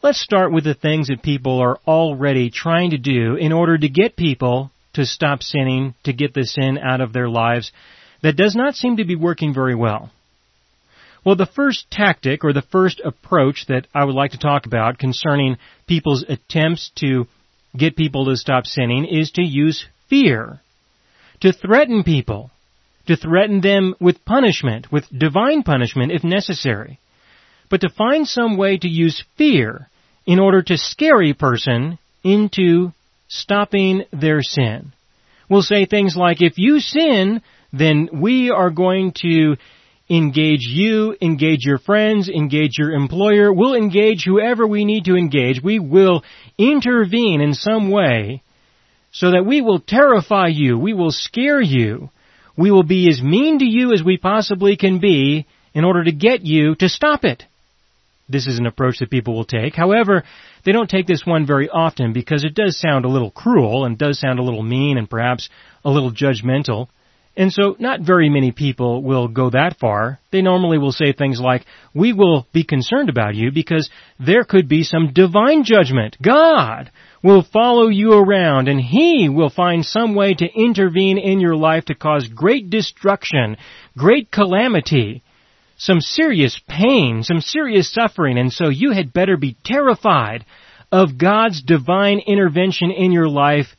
let's 0.02 0.20
start 0.20 0.52
with 0.52 0.64
the 0.64 0.74
things 0.74 1.08
that 1.08 1.22
people 1.22 1.60
are 1.60 1.78
already 1.86 2.50
trying 2.50 2.90
to 2.90 2.98
do 2.98 3.36
in 3.36 3.52
order 3.52 3.76
to 3.76 3.88
get 3.88 4.16
people 4.16 4.70
to 4.94 5.04
stop 5.04 5.42
sinning, 5.42 5.94
to 6.04 6.12
get 6.12 6.34
the 6.34 6.44
sin 6.44 6.78
out 6.78 7.00
of 7.00 7.12
their 7.12 7.28
lives 7.28 7.72
that 8.22 8.36
does 8.36 8.54
not 8.56 8.74
seem 8.74 8.96
to 8.96 9.04
be 9.04 9.14
working 9.14 9.52
very 9.52 9.74
well. 9.74 10.10
Well, 11.24 11.36
the 11.36 11.46
first 11.46 11.90
tactic 11.90 12.44
or 12.44 12.52
the 12.52 12.62
first 12.62 13.00
approach 13.04 13.66
that 13.68 13.88
I 13.94 14.04
would 14.04 14.14
like 14.14 14.30
to 14.30 14.38
talk 14.38 14.66
about 14.66 14.98
concerning 14.98 15.58
people's 15.86 16.24
attempts 16.28 16.92
to 17.00 17.26
get 17.76 17.96
people 17.96 18.26
to 18.26 18.36
stop 18.36 18.64
sinning 18.64 19.04
is 19.04 19.32
to 19.32 19.42
use 19.42 19.86
fear. 20.08 20.60
To 21.40 21.52
threaten 21.52 22.04
people. 22.04 22.50
To 23.06 23.16
threaten 23.16 23.60
them 23.60 23.94
with 24.00 24.24
punishment, 24.24 24.90
with 24.90 25.04
divine 25.16 25.62
punishment 25.62 26.12
if 26.12 26.24
necessary. 26.24 26.98
But 27.68 27.80
to 27.82 27.88
find 27.88 28.26
some 28.26 28.56
way 28.56 28.78
to 28.78 28.88
use 28.88 29.24
fear 29.36 29.88
in 30.26 30.38
order 30.40 30.62
to 30.62 30.76
scare 30.76 31.22
a 31.22 31.32
person 31.32 31.98
into 32.24 32.92
stopping 33.28 34.04
their 34.12 34.42
sin. 34.42 34.92
We'll 35.48 35.62
say 35.62 35.86
things 35.86 36.16
like, 36.16 36.42
if 36.42 36.54
you 36.56 36.80
sin, 36.80 37.42
then 37.72 38.08
we 38.12 38.50
are 38.50 38.70
going 38.70 39.12
to 39.22 39.56
engage 40.08 40.66
you, 40.66 41.16
engage 41.20 41.64
your 41.64 41.78
friends, 41.78 42.28
engage 42.28 42.78
your 42.78 42.92
employer. 42.92 43.52
We'll 43.52 43.74
engage 43.74 44.24
whoever 44.24 44.66
we 44.66 44.84
need 44.84 45.04
to 45.04 45.16
engage. 45.16 45.62
We 45.62 45.78
will 45.78 46.22
intervene 46.58 47.40
in 47.40 47.54
some 47.54 47.90
way 47.90 48.42
so 49.12 49.32
that 49.32 49.46
we 49.46 49.60
will 49.60 49.80
terrify 49.80 50.48
you. 50.48 50.78
We 50.78 50.94
will 50.94 51.10
scare 51.10 51.60
you. 51.60 52.10
We 52.56 52.70
will 52.70 52.82
be 52.82 53.08
as 53.08 53.22
mean 53.22 53.58
to 53.58 53.66
you 53.66 53.92
as 53.92 54.02
we 54.02 54.16
possibly 54.16 54.76
can 54.76 54.98
be 54.98 55.46
in 55.74 55.84
order 55.84 56.04
to 56.04 56.12
get 56.12 56.42
you 56.42 56.74
to 56.76 56.88
stop 56.88 57.24
it. 57.24 57.44
This 58.28 58.46
is 58.46 58.58
an 58.58 58.66
approach 58.66 58.98
that 58.98 59.10
people 59.10 59.34
will 59.34 59.44
take. 59.44 59.74
However, 59.74 60.24
they 60.64 60.72
don't 60.72 60.90
take 60.90 61.06
this 61.06 61.24
one 61.24 61.46
very 61.46 61.68
often 61.68 62.12
because 62.12 62.44
it 62.44 62.54
does 62.54 62.78
sound 62.78 63.04
a 63.04 63.10
little 63.10 63.30
cruel 63.30 63.84
and 63.84 63.96
does 63.96 64.18
sound 64.18 64.38
a 64.38 64.42
little 64.42 64.62
mean 64.62 64.98
and 64.98 65.08
perhaps 65.08 65.48
a 65.84 65.90
little 65.90 66.10
judgmental. 66.10 66.88
And 67.36 67.52
so 67.52 67.76
not 67.78 68.00
very 68.00 68.30
many 68.30 68.50
people 68.50 69.02
will 69.02 69.28
go 69.28 69.50
that 69.50 69.78
far. 69.78 70.18
They 70.32 70.40
normally 70.40 70.78
will 70.78 70.92
say 70.92 71.12
things 71.12 71.38
like, 71.38 71.66
we 71.94 72.14
will 72.14 72.46
be 72.52 72.64
concerned 72.64 73.10
about 73.10 73.34
you 73.34 73.52
because 73.52 73.90
there 74.18 74.44
could 74.44 74.68
be 74.68 74.82
some 74.84 75.12
divine 75.12 75.62
judgment. 75.62 76.16
God 76.22 76.90
will 77.22 77.42
follow 77.42 77.88
you 77.88 78.14
around 78.14 78.68
and 78.68 78.80
He 78.80 79.28
will 79.28 79.50
find 79.50 79.84
some 79.84 80.14
way 80.14 80.32
to 80.32 80.46
intervene 80.46 81.18
in 81.18 81.40
your 81.40 81.56
life 81.56 81.84
to 81.86 81.94
cause 81.94 82.26
great 82.26 82.70
destruction, 82.70 83.58
great 83.98 84.30
calamity, 84.30 85.22
some 85.76 86.00
serious 86.00 86.58
pain, 86.66 87.22
some 87.22 87.42
serious 87.42 87.92
suffering, 87.92 88.38
and 88.38 88.50
so 88.50 88.70
you 88.70 88.92
had 88.92 89.12
better 89.12 89.36
be 89.36 89.58
terrified 89.62 90.46
of 90.90 91.18
God's 91.18 91.62
divine 91.62 92.20
intervention 92.26 92.90
in 92.90 93.12
your 93.12 93.28
life 93.28 93.75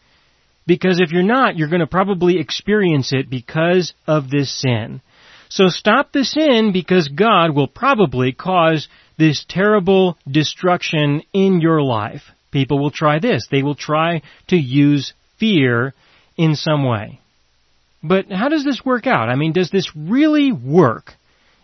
because 0.67 1.00
if 1.00 1.12
you're 1.12 1.24
not, 1.24 1.57
you're 1.57 1.69
going 1.69 1.79
to 1.79 1.88
probably 1.88 2.39
experience 2.39 3.13
it 3.13 3.29
because 3.29 3.93
of 4.05 4.29
this 4.29 4.51
sin. 4.62 5.01
So 5.50 5.69
stop 5.69 6.12
the 6.12 6.25
sin 6.25 6.71
because 6.74 7.07
God 7.07 7.55
will 7.55 7.69
probably 7.69 8.33
cause 8.33 8.89
this 9.17 9.45
terrible 9.47 10.17
destruction 10.29 11.24
in 11.33 11.62
your 11.62 11.81
life. 11.81 12.21
People 12.51 12.79
will 12.79 12.91
try 12.91 13.19
this. 13.19 13.47
They 13.50 13.63
will 13.63 13.75
try 13.75 14.21
to 14.50 14.57
use 14.57 15.13
fear 15.39 15.93
in 16.36 16.55
some 16.55 16.86
way. 16.86 17.19
But 18.03 18.31
how 18.31 18.50
does 18.50 18.63
this 18.63 18.86
work 18.86 19.07
out? 19.07 19.29
I 19.29 19.36
mean, 19.36 19.53
does 19.53 19.71
this 19.71 19.89
really 19.95 20.51
work? 20.51 21.13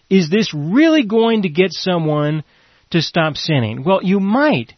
Is 0.09 0.29
this 0.29 0.53
really 0.53 1.05
going 1.05 1.43
to 1.43 1.49
get 1.49 1.71
someone 1.71 2.43
to 2.91 3.01
stop 3.01 3.35
sinning? 3.35 3.83
Well, 3.83 3.99
you 4.01 4.19
might. 4.19 4.73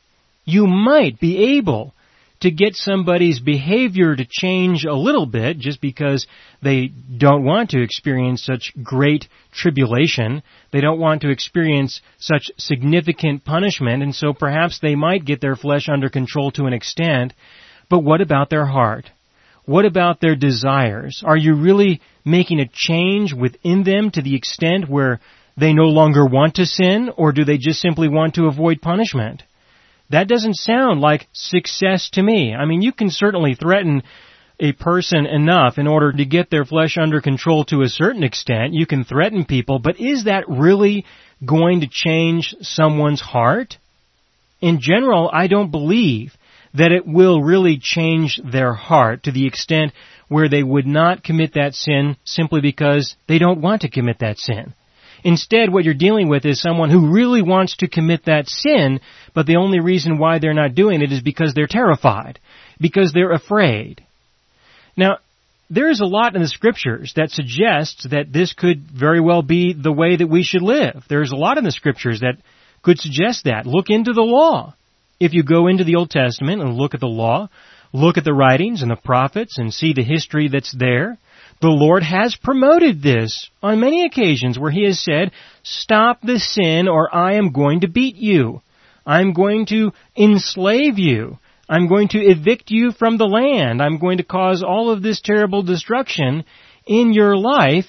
You 0.46 0.68
might 0.68 1.20
be 1.20 1.58
able 1.58 1.94
to 2.42 2.52
get 2.52 2.76
somebody's 2.76 3.40
behavior 3.40 4.16
to 4.16 4.26
change 4.30 4.86
a 4.86 4.94
little 4.94 5.26
bit 5.26 5.58
just 5.58 5.82
because 5.82 6.28
they 6.62 6.88
don't 6.88 7.44
want 7.44 7.70
to 7.72 7.82
experience 7.82 8.44
such 8.44 8.74
great 8.84 9.28
tribulation. 9.52 10.44
They 10.72 10.82
don't 10.82 11.00
want 11.00 11.22
to 11.22 11.30
experience 11.30 12.02
such 12.18 12.52
significant 12.58 13.46
punishment 13.46 14.04
and 14.04 14.14
so 14.14 14.34
perhaps 14.34 14.80
they 14.80 14.96
might 14.96 15.26
get 15.26 15.42
their 15.42 15.56
flesh 15.56 15.88
under 15.90 16.10
control 16.10 16.52
to 16.52 16.66
an 16.66 16.74
extent. 16.74 17.34
But 17.90 18.00
what 18.00 18.22
about 18.22 18.50
their 18.50 18.66
heart? 18.66 19.10
What 19.66 19.86
about 19.86 20.20
their 20.20 20.36
desires? 20.36 21.24
Are 21.26 21.38
you 21.38 21.56
really 21.56 22.02
making 22.24 22.60
a 22.60 22.68
change 22.72 23.34
within 23.34 23.84
them 23.84 24.12
to 24.12 24.22
the 24.22 24.36
extent 24.36 24.90
where 24.90 25.20
they 25.58 25.74
no 25.74 25.86
longer 25.86 26.26
want 26.26 26.56
to 26.56 26.66
sin 26.66 27.10
or 27.16 27.32
do 27.32 27.46
they 27.46 27.58
just 27.58 27.80
simply 27.80 28.08
want 28.08 28.36
to 28.36 28.48
avoid 28.48 28.82
punishment? 28.82 29.44
That 30.10 30.28
doesn't 30.28 30.56
sound 30.56 31.02
like 31.02 31.28
success 31.34 32.10
to 32.12 32.24
me. 32.24 32.54
I 32.54 32.66
mean, 32.66 32.82
you 32.82 32.92
can 32.92 33.10
certainly 33.10 33.56
threaten 33.56 34.04
a 34.60 34.72
person 34.72 35.26
enough 35.26 35.78
in 35.78 35.88
order 35.88 36.14
to 36.14 36.26
get 36.26 36.50
their 36.50 36.64
flesh 36.64 36.98
under 36.98 37.22
control 37.22 37.66
to 37.66 37.82
a 37.82 37.90
certain 37.90 38.24
extent. 38.24 38.74
You 38.74 38.86
can 38.86 39.04
threaten 39.04 39.46
people, 39.46 39.80
but 39.80 40.00
is 40.00 40.26
that 40.26 40.48
really 40.48 41.06
going 41.46 41.82
to 41.82 41.88
change 41.88 42.56
someone's 42.62 43.22
heart? 43.22 43.78
In 44.62 44.80
general, 44.80 45.30
I 45.34 45.48
don't 45.48 45.72
believe 45.72 46.38
that 46.74 46.92
it 46.92 47.06
will 47.06 47.42
really 47.42 47.78
change 47.82 48.40
their 48.44 48.74
heart 48.74 49.24
to 49.24 49.32
the 49.32 49.48
extent 49.48 49.94
where 50.28 50.50
they 50.50 50.64
would 50.64 50.86
not 50.86 51.24
commit 51.24 51.54
that 51.54 51.74
sin 51.74 52.18
simply 52.24 52.62
because 52.62 53.16
they 53.28 53.40
don't 53.40 53.62
want 53.62 53.82
to 53.82 53.90
commit 53.90 54.20
that 54.20 54.38
sin. 54.38 54.74
Instead, 55.26 55.74
what 55.74 55.84
you're 55.84 55.96
dealing 55.96 56.30
with 56.30 56.46
is 56.46 56.62
someone 56.62 56.92
who 56.92 57.12
really 57.12 57.42
wants 57.42 57.78
to 57.78 57.90
commit 57.90 58.26
that 58.26 58.48
sin, 58.48 59.00
but 59.34 59.48
the 59.48 59.56
only 59.56 59.80
reason 59.80 60.20
why 60.20 60.38
they're 60.38 60.54
not 60.54 60.76
doing 60.76 61.02
it 61.02 61.12
is 61.12 61.20
because 61.20 61.56
they're 61.56 61.66
terrified, 61.66 62.40
because 62.80 63.12
they're 63.12 63.32
afraid. 63.32 64.06
Now, 64.96 65.18
there 65.68 65.90
is 65.90 66.00
a 66.00 66.06
lot 66.06 66.36
in 66.36 66.44
the 66.44 66.48
scriptures 66.48 67.14
that 67.16 67.32
suggests 67.32 68.06
that 68.12 68.32
this 68.32 68.54
could 68.54 68.84
very 68.92 69.20
well 69.20 69.42
be 69.42 69.74
the 69.74 69.92
way 69.92 70.16
that 70.16 70.28
we 70.28 70.44
should 70.44 70.62
live. 70.62 71.04
There's 71.10 71.32
a 71.32 71.36
lot 71.36 71.58
in 71.58 71.64
the 71.64 71.72
scriptures 71.72 72.20
that 72.20 72.38
could 72.84 73.00
suggest 73.00 73.46
that. 73.46 73.66
Look 73.66 73.90
into 73.90 74.14
the 74.14 74.22
law. 74.22 74.76
If 75.20 75.34
you 75.34 75.42
go 75.42 75.66
into 75.66 75.86
the 75.86 75.96
Old 75.96 76.12
Testament 76.12 76.62
and 76.62 76.76
look 76.76 76.94
at 76.94 77.00
the 77.00 77.08
law, 77.08 77.50
look 77.94 78.20
at 78.20 78.26
the 78.26 78.34
writings 78.34 78.84
and 78.84 78.92
the 78.92 78.96
prophets 78.96 79.58
and 79.58 79.74
see 79.74 79.94
the 79.94 80.04
history 80.04 80.50
that's 80.50 80.76
there, 80.78 81.18
the 81.66 81.72
Lord 81.72 82.04
has 82.04 82.36
promoted 82.36 83.02
this 83.02 83.50
on 83.64 83.80
many 83.80 84.06
occasions 84.06 84.60
where 84.60 84.70
He 84.70 84.86
has 84.86 85.04
said, 85.04 85.32
stop 85.64 86.22
the 86.22 86.38
sin 86.38 86.88
or 86.88 87.14
I 87.14 87.38
am 87.38 87.54
going 87.54 87.82
to 87.82 87.88
beat 87.88 88.18
you. 88.18 88.62
I'm 89.04 89.34
going 89.34 89.66
to 89.68 89.92
enslave 90.16 91.00
you. 91.00 91.40
I'm 91.68 91.88
going 91.88 92.10
to 92.10 92.20
evict 92.20 92.70
you 92.70 92.92
from 92.92 93.18
the 93.18 93.26
land. 93.26 93.82
I'm 93.82 93.98
going 93.98 94.20
to 94.20 94.24
cause 94.24 94.62
all 94.62 94.92
of 94.92 95.02
this 95.02 95.22
terrible 95.22 95.64
destruction 95.64 96.46
in 96.86 97.14
your 97.14 97.36
life. 97.36 97.86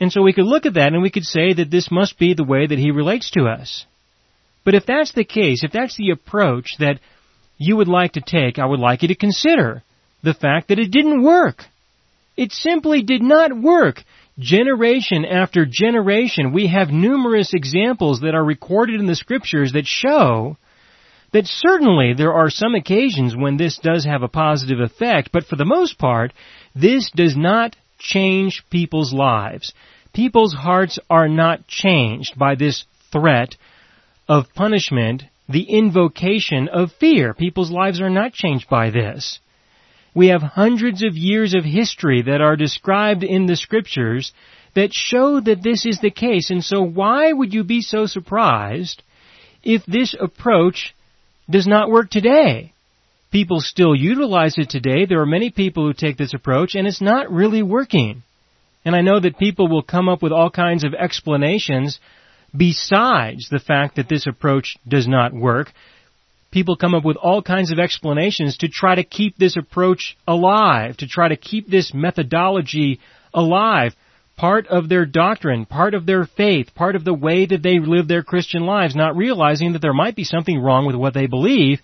And 0.00 0.10
so 0.10 0.20
we 0.22 0.32
could 0.32 0.46
look 0.46 0.66
at 0.66 0.74
that 0.74 0.92
and 0.92 1.02
we 1.02 1.10
could 1.10 1.24
say 1.24 1.52
that 1.52 1.70
this 1.70 1.88
must 1.88 2.18
be 2.18 2.34
the 2.34 2.42
way 2.42 2.66
that 2.66 2.80
He 2.80 2.90
relates 2.90 3.30
to 3.32 3.44
us. 3.44 3.86
But 4.64 4.74
if 4.74 4.86
that's 4.86 5.12
the 5.12 5.24
case, 5.24 5.62
if 5.62 5.70
that's 5.70 5.96
the 5.96 6.10
approach 6.10 6.78
that 6.80 6.98
you 7.58 7.76
would 7.76 7.86
like 7.86 8.14
to 8.14 8.20
take, 8.20 8.58
I 8.58 8.66
would 8.66 8.80
like 8.80 9.02
you 9.02 9.08
to 9.08 9.14
consider 9.14 9.84
the 10.24 10.34
fact 10.34 10.66
that 10.66 10.80
it 10.80 10.90
didn't 10.90 11.22
work. 11.22 11.62
It 12.42 12.50
simply 12.50 13.02
did 13.02 13.22
not 13.22 13.56
work. 13.56 14.02
Generation 14.36 15.24
after 15.24 15.64
generation, 15.64 16.52
we 16.52 16.66
have 16.66 16.90
numerous 16.90 17.54
examples 17.54 18.22
that 18.22 18.34
are 18.34 18.44
recorded 18.44 18.98
in 18.98 19.06
the 19.06 19.14
scriptures 19.14 19.74
that 19.74 19.86
show 19.86 20.56
that 21.32 21.46
certainly 21.46 22.14
there 22.14 22.32
are 22.32 22.50
some 22.50 22.74
occasions 22.74 23.36
when 23.36 23.58
this 23.58 23.78
does 23.78 24.04
have 24.04 24.24
a 24.24 24.34
positive 24.44 24.80
effect, 24.80 25.30
but 25.30 25.44
for 25.44 25.54
the 25.54 25.64
most 25.64 25.98
part, 25.98 26.32
this 26.74 27.12
does 27.14 27.36
not 27.36 27.76
change 28.00 28.64
people's 28.70 29.12
lives. 29.12 29.72
People's 30.12 30.52
hearts 30.52 30.98
are 31.08 31.28
not 31.28 31.68
changed 31.68 32.36
by 32.36 32.56
this 32.56 32.86
threat 33.12 33.54
of 34.28 34.52
punishment, 34.52 35.22
the 35.48 35.62
invocation 35.62 36.66
of 36.66 36.90
fear. 36.98 37.34
People's 37.34 37.70
lives 37.70 38.00
are 38.00 38.10
not 38.10 38.32
changed 38.32 38.68
by 38.68 38.90
this. 38.90 39.38
We 40.14 40.28
have 40.28 40.42
hundreds 40.42 41.02
of 41.02 41.16
years 41.16 41.54
of 41.54 41.64
history 41.64 42.22
that 42.22 42.40
are 42.40 42.56
described 42.56 43.24
in 43.24 43.46
the 43.46 43.56
scriptures 43.56 44.32
that 44.74 44.92
show 44.92 45.40
that 45.40 45.62
this 45.62 45.86
is 45.86 46.00
the 46.00 46.10
case. 46.10 46.50
And 46.50 46.62
so 46.62 46.82
why 46.82 47.32
would 47.32 47.52
you 47.52 47.64
be 47.64 47.80
so 47.80 48.06
surprised 48.06 49.02
if 49.62 49.84
this 49.86 50.14
approach 50.18 50.94
does 51.48 51.66
not 51.66 51.90
work 51.90 52.10
today? 52.10 52.72
People 53.30 53.60
still 53.60 53.94
utilize 53.94 54.58
it 54.58 54.68
today. 54.68 55.06
There 55.06 55.20
are 55.20 55.26
many 55.26 55.50
people 55.50 55.86
who 55.86 55.94
take 55.94 56.18
this 56.18 56.34
approach 56.34 56.74
and 56.74 56.86
it's 56.86 57.00
not 57.00 57.30
really 57.30 57.62
working. 57.62 58.22
And 58.84 58.94
I 58.94 59.00
know 59.00 59.18
that 59.20 59.38
people 59.38 59.68
will 59.68 59.82
come 59.82 60.08
up 60.08 60.22
with 60.22 60.32
all 60.32 60.50
kinds 60.50 60.84
of 60.84 60.92
explanations 60.92 61.98
besides 62.54 63.48
the 63.48 63.60
fact 63.60 63.96
that 63.96 64.08
this 64.08 64.26
approach 64.26 64.76
does 64.86 65.08
not 65.08 65.32
work 65.32 65.72
people 66.52 66.76
come 66.76 66.94
up 66.94 67.04
with 67.04 67.16
all 67.16 67.42
kinds 67.42 67.72
of 67.72 67.80
explanations 67.80 68.58
to 68.58 68.68
try 68.68 68.94
to 68.94 69.02
keep 69.02 69.36
this 69.36 69.56
approach 69.56 70.16
alive, 70.28 70.96
to 70.98 71.08
try 71.08 71.28
to 71.28 71.36
keep 71.36 71.68
this 71.68 71.92
methodology 71.92 73.00
alive. 73.34 73.94
part 74.36 74.66
of 74.68 74.88
their 74.88 75.04
doctrine, 75.04 75.66
part 75.66 75.94
of 75.94 76.06
their 76.06 76.24
faith, 76.24 76.74
part 76.74 76.96
of 76.96 77.04
the 77.04 77.14
way 77.14 77.46
that 77.46 77.62
they 77.62 77.78
live 77.78 78.08
their 78.08 78.22
Christian 78.22 78.64
lives, 78.64 78.96
not 78.96 79.14
realizing 79.14 79.72
that 79.72 79.82
there 79.82 79.92
might 79.92 80.16
be 80.16 80.24
something 80.24 80.58
wrong 80.58 80.86
with 80.86 80.96
what 80.96 81.14
they 81.14 81.26
believe, 81.26 81.80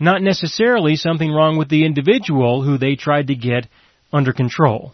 not 0.00 0.22
necessarily 0.22 0.96
something 0.96 1.30
wrong 1.30 1.56
with 1.56 1.68
the 1.68 1.84
individual 1.84 2.62
who 2.62 2.78
they 2.78 2.96
tried 2.96 3.28
to 3.28 3.34
get 3.34 3.66
under 4.12 4.32
control. 4.32 4.92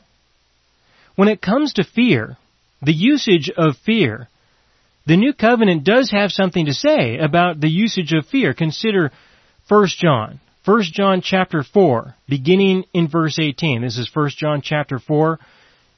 When 1.17 1.29
it 1.29 1.41
comes 1.41 1.75
to 1.75 1.85
fear, 1.85 2.37
the 2.83 2.93
usage 2.93 3.51
of 3.57 3.77
fear, 3.77 4.29
the 5.07 5.17
new 5.17 5.33
covenant 5.35 5.85
does 5.85 6.11
have 6.11 6.31
something 6.31 6.67
to 6.67 6.73
say 6.73 7.19
about 7.19 7.61
the 7.61 7.69
usage 7.69 8.13
of 8.13 8.27
fear. 8.27 8.55
Consider 8.55 9.13
1 9.69 9.87
John. 9.99 10.41
1 10.65 10.83
John 10.93 11.21
chapter 11.21 11.63
4, 11.63 12.15
beginning 12.27 12.85
in 12.95 13.09
verse 13.09 13.39
18. 13.39 13.83
This 13.83 13.99
is 13.99 14.11
1 14.13 14.31
John 14.31 14.63
chapter 14.63 14.99
4. 14.99 15.39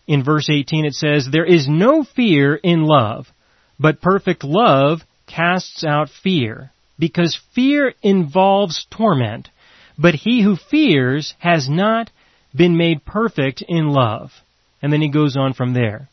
In 0.09 0.25
verse 0.25 0.49
18 0.51 0.85
it 0.85 0.95
says, 0.95 1.29
There 1.31 1.45
is 1.45 1.69
no 1.69 2.03
fear 2.03 2.57
in 2.57 2.83
love, 2.83 3.27
but 3.79 4.01
perfect 4.01 4.43
love 4.43 5.03
casts 5.29 5.85
out 5.85 6.09
fear, 6.09 6.73
because 6.99 7.39
fear 7.55 7.95
involves 8.03 8.87
torment. 8.91 9.49
But 9.97 10.15
he 10.15 10.43
who 10.43 10.57
fears 10.57 11.35
has 11.39 11.69
not 11.69 12.11
been 12.55 12.77
made 12.77 13.05
perfect 13.05 13.63
in 13.67 13.89
love. 13.89 14.31
And 14.83 14.93
then 14.93 15.01
he 15.01 15.09
goes 15.09 15.37
on 15.37 15.55
from 15.55 15.75
there. 15.75 16.09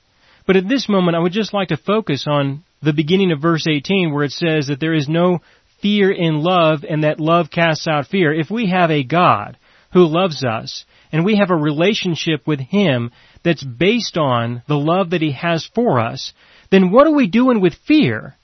But 0.45 0.57
at 0.57 0.67
this 0.67 0.87
moment 0.87 1.15
I 1.15 1.19
would 1.19 1.31
just 1.31 1.53
like 1.53 1.69
to 1.69 1.77
focus 1.77 2.25
on 2.27 2.63
the 2.83 2.93
beginning 2.93 3.31
of 3.31 3.41
verse 3.41 3.65
18 3.67 4.13
where 4.13 4.23
it 4.23 4.31
says 4.31 4.67
that 4.67 4.79
there 4.79 4.93
is 4.93 5.07
no 5.07 5.39
fear 5.81 6.11
in 6.11 6.41
love 6.41 6.83
and 6.87 7.03
that 7.03 7.19
love 7.19 7.49
casts 7.51 7.87
out 7.87 8.07
fear. 8.07 8.33
If 8.33 8.49
we 8.49 8.69
have 8.69 8.91
a 8.91 9.03
God 9.03 9.57
who 9.93 10.05
loves 10.05 10.43
us 10.43 10.85
and 11.11 11.23
we 11.23 11.37
have 11.37 11.51
a 11.51 11.55
relationship 11.55 12.47
with 12.47 12.59
Him 12.59 13.11
that's 13.43 13.63
based 13.63 14.17
on 14.17 14.63
the 14.67 14.77
love 14.77 15.11
that 15.11 15.21
He 15.21 15.31
has 15.33 15.69
for 15.75 15.99
us, 15.99 16.33
then 16.71 16.91
what 16.91 17.07
are 17.07 17.15
we 17.15 17.27
doing 17.27 17.61
with 17.61 17.75
fear? 17.87 18.35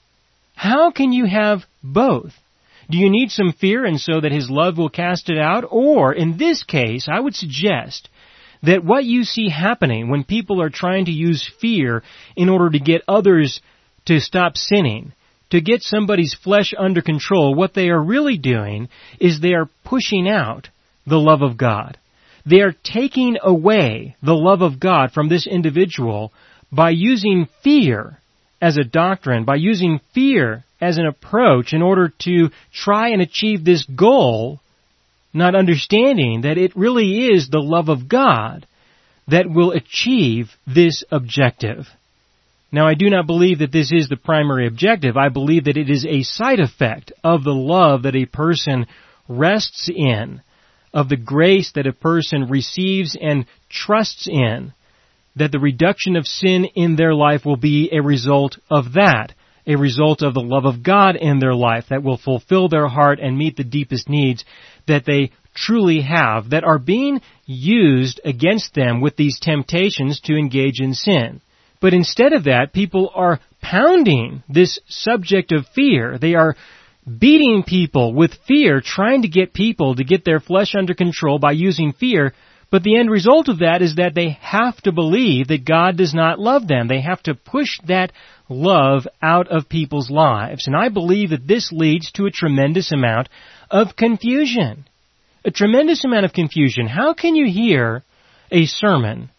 How 0.54 0.90
can 0.90 1.12
you 1.12 1.24
have 1.24 1.60
both? 1.82 2.32
Do 2.90 2.98
you 2.98 3.08
need 3.08 3.30
some 3.30 3.52
fear 3.52 3.84
and 3.84 4.00
so 4.00 4.20
that 4.20 4.32
His 4.32 4.50
love 4.50 4.76
will 4.76 4.90
cast 4.90 5.30
it 5.30 5.38
out? 5.38 5.64
Or, 5.70 6.12
in 6.12 6.36
this 6.36 6.62
case, 6.62 7.08
I 7.10 7.20
would 7.20 7.34
suggest 7.34 8.08
that 8.62 8.84
what 8.84 9.04
you 9.04 9.24
see 9.24 9.48
happening 9.48 10.10
when 10.10 10.24
people 10.24 10.60
are 10.60 10.70
trying 10.70 11.06
to 11.06 11.10
use 11.10 11.50
fear 11.60 12.02
in 12.36 12.48
order 12.48 12.70
to 12.70 12.78
get 12.78 13.02
others 13.08 13.60
to 14.10 14.20
stop 14.20 14.56
sinning, 14.56 15.12
to 15.50 15.60
get 15.60 15.82
somebody's 15.82 16.34
flesh 16.34 16.74
under 16.76 17.00
control, 17.00 17.54
what 17.54 17.74
they 17.74 17.90
are 17.90 18.02
really 18.02 18.36
doing 18.36 18.88
is 19.20 19.38
they 19.38 19.54
are 19.54 19.70
pushing 19.84 20.28
out 20.28 20.68
the 21.06 21.18
love 21.18 21.42
of 21.42 21.56
God. 21.56 21.96
They 22.44 22.60
are 22.60 22.74
taking 22.82 23.38
away 23.40 24.16
the 24.20 24.34
love 24.34 24.62
of 24.62 24.80
God 24.80 25.12
from 25.12 25.28
this 25.28 25.46
individual 25.46 26.32
by 26.72 26.90
using 26.90 27.46
fear 27.62 28.18
as 28.60 28.76
a 28.76 28.82
doctrine, 28.82 29.44
by 29.44 29.54
using 29.54 30.00
fear 30.12 30.64
as 30.80 30.98
an 30.98 31.06
approach 31.06 31.72
in 31.72 31.80
order 31.80 32.12
to 32.22 32.50
try 32.74 33.10
and 33.10 33.22
achieve 33.22 33.64
this 33.64 33.84
goal, 33.84 34.58
not 35.32 35.54
understanding 35.54 36.40
that 36.40 36.58
it 36.58 36.74
really 36.74 37.28
is 37.28 37.48
the 37.48 37.60
love 37.60 37.88
of 37.88 38.08
God 38.08 38.66
that 39.28 39.48
will 39.48 39.70
achieve 39.70 40.50
this 40.66 41.04
objective. 41.12 41.86
Now 42.72 42.86
I 42.86 42.94
do 42.94 43.10
not 43.10 43.26
believe 43.26 43.58
that 43.58 43.72
this 43.72 43.90
is 43.92 44.08
the 44.08 44.16
primary 44.16 44.66
objective. 44.66 45.16
I 45.16 45.28
believe 45.28 45.64
that 45.64 45.76
it 45.76 45.90
is 45.90 46.04
a 46.04 46.22
side 46.22 46.60
effect 46.60 47.12
of 47.24 47.42
the 47.42 47.54
love 47.54 48.02
that 48.02 48.14
a 48.14 48.26
person 48.26 48.86
rests 49.28 49.88
in, 49.92 50.42
of 50.92 51.08
the 51.08 51.16
grace 51.16 51.72
that 51.74 51.86
a 51.86 51.92
person 51.92 52.48
receives 52.48 53.16
and 53.20 53.46
trusts 53.68 54.28
in, 54.28 54.72
that 55.36 55.52
the 55.52 55.58
reduction 55.58 56.16
of 56.16 56.26
sin 56.26 56.64
in 56.64 56.96
their 56.96 57.14
life 57.14 57.44
will 57.44 57.56
be 57.56 57.90
a 57.92 58.02
result 58.02 58.58
of 58.70 58.94
that, 58.94 59.32
a 59.66 59.76
result 59.76 60.22
of 60.22 60.34
the 60.34 60.40
love 60.40 60.64
of 60.64 60.82
God 60.82 61.16
in 61.16 61.38
their 61.38 61.54
life 61.54 61.86
that 61.90 62.02
will 62.02 62.16
fulfill 62.16 62.68
their 62.68 62.88
heart 62.88 63.20
and 63.20 63.36
meet 63.36 63.56
the 63.56 63.64
deepest 63.64 64.08
needs 64.08 64.44
that 64.86 65.04
they 65.04 65.30
truly 65.54 66.02
have, 66.02 66.50
that 66.50 66.64
are 66.64 66.78
being 66.78 67.20
used 67.46 68.20
against 68.24 68.74
them 68.74 69.00
with 69.00 69.16
these 69.16 69.38
temptations 69.40 70.20
to 70.20 70.36
engage 70.36 70.80
in 70.80 70.94
sin. 70.94 71.40
But 71.80 71.94
instead 71.94 72.32
of 72.32 72.44
that, 72.44 72.72
people 72.72 73.10
are 73.14 73.40
pounding 73.62 74.42
this 74.48 74.78
subject 74.88 75.52
of 75.52 75.66
fear. 75.74 76.18
They 76.18 76.34
are 76.34 76.56
beating 77.18 77.62
people 77.62 78.14
with 78.14 78.34
fear, 78.46 78.80
trying 78.84 79.22
to 79.22 79.28
get 79.28 79.54
people 79.54 79.94
to 79.94 80.04
get 80.04 80.24
their 80.24 80.40
flesh 80.40 80.74
under 80.76 80.94
control 80.94 81.38
by 81.38 81.52
using 81.52 81.92
fear. 81.92 82.34
But 82.70 82.84
the 82.84 82.96
end 82.96 83.10
result 83.10 83.48
of 83.48 83.60
that 83.60 83.82
is 83.82 83.96
that 83.96 84.14
they 84.14 84.38
have 84.40 84.76
to 84.82 84.92
believe 84.92 85.48
that 85.48 85.64
God 85.64 85.96
does 85.96 86.14
not 86.14 86.38
love 86.38 86.68
them. 86.68 86.86
They 86.86 87.00
have 87.00 87.22
to 87.24 87.34
push 87.34 87.80
that 87.88 88.12
love 88.48 89.08
out 89.20 89.48
of 89.48 89.68
people's 89.68 90.10
lives. 90.10 90.66
And 90.66 90.76
I 90.76 90.88
believe 90.88 91.30
that 91.30 91.48
this 91.48 91.72
leads 91.72 92.12
to 92.12 92.26
a 92.26 92.30
tremendous 92.30 92.92
amount 92.92 93.28
of 93.70 93.96
confusion. 93.96 94.84
A 95.44 95.50
tremendous 95.50 96.04
amount 96.04 96.26
of 96.26 96.32
confusion. 96.32 96.86
How 96.86 97.14
can 97.14 97.34
you 97.34 97.50
hear 97.50 98.02
a 98.52 98.66
sermon 98.66 99.30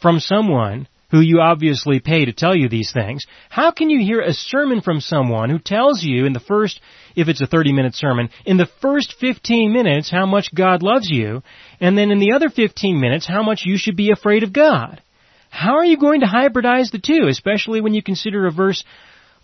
from 0.00 0.20
someone 0.20 0.86
who 1.10 1.20
you 1.20 1.40
obviously 1.40 2.00
pay 2.00 2.26
to 2.26 2.32
tell 2.32 2.54
you 2.54 2.68
these 2.68 2.92
things, 2.92 3.26
how 3.48 3.70
can 3.70 3.88
you 3.88 3.98
hear 3.98 4.20
a 4.20 4.32
sermon 4.32 4.80
from 4.82 5.00
someone 5.00 5.48
who 5.48 5.58
tells 5.58 6.02
you 6.02 6.26
in 6.26 6.34
the 6.34 6.40
first, 6.40 6.80
if 7.16 7.28
it's 7.28 7.40
a 7.40 7.46
30 7.46 7.72
minute 7.72 7.94
sermon, 7.94 8.28
in 8.44 8.58
the 8.58 8.68
first 8.82 9.14
15 9.18 9.72
minutes 9.72 10.10
how 10.10 10.26
much 10.26 10.54
God 10.54 10.82
loves 10.82 11.08
you, 11.08 11.42
and 11.80 11.96
then 11.96 12.10
in 12.10 12.18
the 12.18 12.32
other 12.32 12.50
15 12.50 13.00
minutes 13.00 13.26
how 13.26 13.42
much 13.42 13.62
you 13.64 13.78
should 13.78 13.96
be 13.96 14.10
afraid 14.10 14.42
of 14.42 14.52
God? 14.52 15.02
How 15.50 15.76
are 15.76 15.84
you 15.84 15.96
going 15.96 16.20
to 16.20 16.26
hybridize 16.26 16.90
the 16.90 16.98
two, 16.98 17.26
especially 17.28 17.80
when 17.80 17.94
you 17.94 18.02
consider 18.02 18.46
a 18.46 18.52
verse 18.52 18.84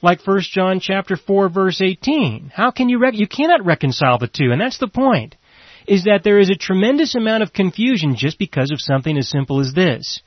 like 0.03 0.27
1 0.27 0.41
John 0.43 0.81
chapter 0.81 1.17
4 1.17 1.49
verse 1.49 1.81
18? 1.81 2.53
How 2.55 2.73
can 2.73 2.91
you, 2.91 2.99
rec- 2.99 3.15
you 3.15 3.27
cannot 3.27 3.65
reconcile 3.65 4.19
the 4.19 4.29
two, 4.29 4.53
and 4.53 4.61
that's 4.61 4.79
the 4.79 4.89
point, 4.89 5.35
is 5.89 6.05
that 6.05 6.21
there 6.25 6.39
is 6.39 6.51
a 6.51 6.57
tremendous 6.57 7.15
amount 7.15 7.43
of 7.43 7.55
confusion 7.55 8.17
just 8.17 8.39
because 8.39 8.71
of 8.71 8.81
something 8.81 9.17
as 9.17 9.31
simple 9.31 9.61
as 9.61 9.73
this. 9.73 10.21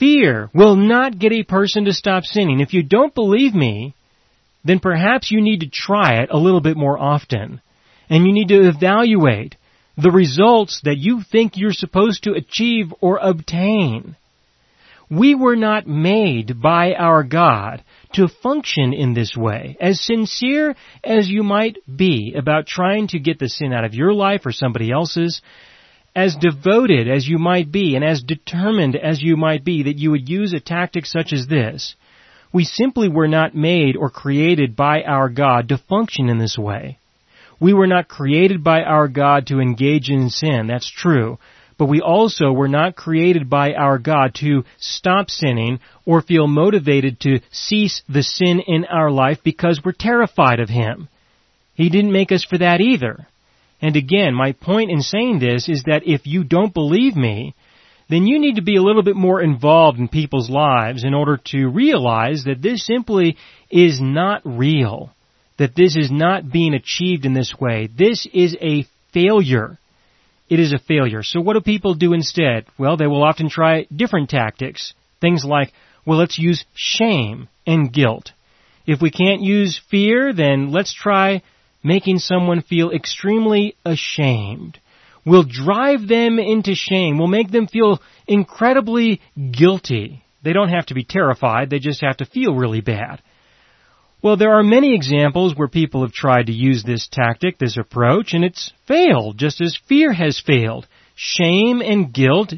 Fear 0.00 0.50
will 0.54 0.76
not 0.76 1.18
get 1.18 1.30
a 1.30 1.44
person 1.44 1.84
to 1.84 1.92
stop 1.92 2.24
sinning. 2.24 2.60
If 2.60 2.72
you 2.72 2.82
don't 2.82 3.14
believe 3.14 3.54
me, 3.54 3.94
then 4.64 4.80
perhaps 4.80 5.30
you 5.30 5.42
need 5.42 5.60
to 5.60 5.70
try 5.70 6.22
it 6.22 6.30
a 6.32 6.38
little 6.38 6.62
bit 6.62 6.76
more 6.76 6.98
often. 6.98 7.60
And 8.08 8.24
you 8.24 8.32
need 8.32 8.48
to 8.48 8.66
evaluate 8.66 9.56
the 9.98 10.10
results 10.10 10.80
that 10.84 10.96
you 10.96 11.20
think 11.22 11.56
you're 11.56 11.72
supposed 11.72 12.24
to 12.24 12.32
achieve 12.32 12.94
or 13.02 13.18
obtain. 13.18 14.16
We 15.10 15.34
were 15.34 15.56
not 15.56 15.86
made 15.86 16.62
by 16.62 16.94
our 16.94 17.22
God 17.22 17.82
to 18.14 18.28
function 18.28 18.94
in 18.94 19.12
this 19.12 19.36
way. 19.36 19.76
As 19.80 20.00
sincere 20.00 20.76
as 21.04 21.28
you 21.28 21.42
might 21.42 21.76
be 21.94 22.34
about 22.36 22.66
trying 22.66 23.08
to 23.08 23.18
get 23.18 23.38
the 23.38 23.48
sin 23.48 23.72
out 23.72 23.84
of 23.84 23.94
your 23.94 24.14
life 24.14 24.46
or 24.46 24.52
somebody 24.52 24.90
else's, 24.90 25.42
as 26.14 26.36
devoted 26.36 27.08
as 27.08 27.28
you 27.28 27.38
might 27.38 27.70
be 27.70 27.94
and 27.94 28.04
as 28.04 28.22
determined 28.22 28.96
as 28.96 29.22
you 29.22 29.36
might 29.36 29.64
be 29.64 29.84
that 29.84 29.98
you 29.98 30.10
would 30.10 30.28
use 30.28 30.52
a 30.52 30.60
tactic 30.60 31.06
such 31.06 31.32
as 31.32 31.46
this, 31.46 31.94
we 32.52 32.64
simply 32.64 33.08
were 33.08 33.28
not 33.28 33.54
made 33.54 33.96
or 33.96 34.10
created 34.10 34.74
by 34.74 35.02
our 35.02 35.28
God 35.28 35.68
to 35.68 35.78
function 35.78 36.28
in 36.28 36.38
this 36.38 36.58
way. 36.58 36.98
We 37.60 37.72
were 37.72 37.86
not 37.86 38.08
created 38.08 38.64
by 38.64 38.82
our 38.82 39.06
God 39.06 39.46
to 39.48 39.60
engage 39.60 40.10
in 40.10 40.30
sin, 40.30 40.66
that's 40.66 40.90
true, 40.90 41.38
but 41.78 41.86
we 41.86 42.00
also 42.00 42.52
were 42.52 42.68
not 42.68 42.96
created 42.96 43.48
by 43.48 43.74
our 43.74 43.98
God 43.98 44.34
to 44.36 44.64
stop 44.78 45.30
sinning 45.30 45.80
or 46.04 46.22
feel 46.22 46.46
motivated 46.46 47.20
to 47.20 47.40
cease 47.52 48.02
the 48.08 48.22
sin 48.22 48.60
in 48.60 48.84
our 48.86 49.10
life 49.10 49.38
because 49.44 49.80
we're 49.84 49.92
terrified 49.92 50.58
of 50.58 50.68
Him. 50.68 51.08
He 51.74 51.88
didn't 51.88 52.12
make 52.12 52.32
us 52.32 52.44
for 52.44 52.58
that 52.58 52.80
either. 52.80 53.26
And 53.82 53.96
again, 53.96 54.34
my 54.34 54.52
point 54.52 54.90
in 54.90 55.00
saying 55.00 55.38
this 55.38 55.68
is 55.68 55.84
that 55.84 56.02
if 56.06 56.26
you 56.26 56.44
don't 56.44 56.74
believe 56.74 57.16
me, 57.16 57.54
then 58.10 58.26
you 58.26 58.38
need 58.38 58.56
to 58.56 58.62
be 58.62 58.76
a 58.76 58.82
little 58.82 59.02
bit 59.02 59.16
more 59.16 59.40
involved 59.40 59.98
in 59.98 60.08
people's 60.08 60.50
lives 60.50 61.04
in 61.04 61.14
order 61.14 61.38
to 61.46 61.68
realize 61.68 62.44
that 62.44 62.60
this 62.60 62.84
simply 62.84 63.36
is 63.70 64.00
not 64.00 64.42
real. 64.44 65.10
That 65.58 65.76
this 65.76 65.96
is 65.96 66.10
not 66.10 66.50
being 66.50 66.74
achieved 66.74 67.24
in 67.24 67.34
this 67.34 67.54
way. 67.58 67.88
This 67.96 68.26
is 68.32 68.56
a 68.60 68.84
failure. 69.12 69.78
It 70.48 70.58
is 70.58 70.72
a 70.72 70.78
failure. 70.78 71.22
So 71.22 71.40
what 71.40 71.54
do 71.54 71.60
people 71.60 71.94
do 71.94 72.12
instead? 72.12 72.66
Well, 72.76 72.96
they 72.96 73.06
will 73.06 73.22
often 73.22 73.48
try 73.48 73.86
different 73.94 74.28
tactics. 74.28 74.92
Things 75.20 75.44
like, 75.44 75.72
well, 76.04 76.18
let's 76.18 76.38
use 76.38 76.64
shame 76.74 77.48
and 77.66 77.92
guilt. 77.92 78.32
If 78.86 79.00
we 79.00 79.10
can't 79.12 79.42
use 79.42 79.80
fear, 79.90 80.32
then 80.32 80.72
let's 80.72 80.92
try 80.92 81.42
making 81.82 82.18
someone 82.18 82.62
feel 82.62 82.90
extremely 82.90 83.76
ashamed, 83.84 84.78
will 85.24 85.44
drive 85.44 86.06
them 86.08 86.38
into 86.38 86.74
shame, 86.74 87.18
will 87.18 87.26
make 87.26 87.50
them 87.50 87.66
feel 87.66 88.00
incredibly 88.26 89.20
guilty. 89.50 90.22
They 90.42 90.52
don't 90.52 90.70
have 90.70 90.86
to 90.86 90.94
be 90.94 91.04
terrified, 91.04 91.70
they 91.70 91.78
just 91.78 92.00
have 92.00 92.18
to 92.18 92.26
feel 92.26 92.54
really 92.54 92.80
bad. 92.80 93.20
Well, 94.22 94.36
there 94.36 94.58
are 94.58 94.62
many 94.62 94.94
examples 94.94 95.54
where 95.56 95.68
people 95.68 96.02
have 96.02 96.12
tried 96.12 96.46
to 96.46 96.52
use 96.52 96.82
this 96.82 97.08
tactic, 97.10 97.58
this 97.58 97.78
approach, 97.78 98.34
and 98.34 98.44
it's 98.44 98.70
failed, 98.86 99.38
just 99.38 99.62
as 99.62 99.78
fear 99.88 100.12
has 100.12 100.38
failed. 100.38 100.86
Shame 101.14 101.80
and 101.80 102.12
guilt 102.12 102.52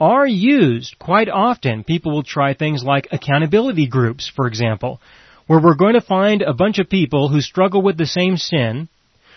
are 0.00 0.26
used 0.26 0.98
quite 0.98 1.28
often. 1.28 1.84
People 1.84 2.12
will 2.12 2.24
try 2.24 2.54
things 2.54 2.82
like 2.82 3.08
accountability 3.12 3.86
groups, 3.86 4.30
for 4.34 4.48
example, 4.48 5.00
where 5.46 5.60
we're 5.60 5.76
going 5.76 5.94
to 5.94 6.00
find 6.00 6.42
a 6.42 6.54
bunch 6.54 6.78
of 6.78 6.88
people 6.88 7.28
who 7.28 7.40
struggle 7.40 7.82
with 7.82 7.96
the 7.96 8.06
same 8.06 8.36
sin. 8.36 8.88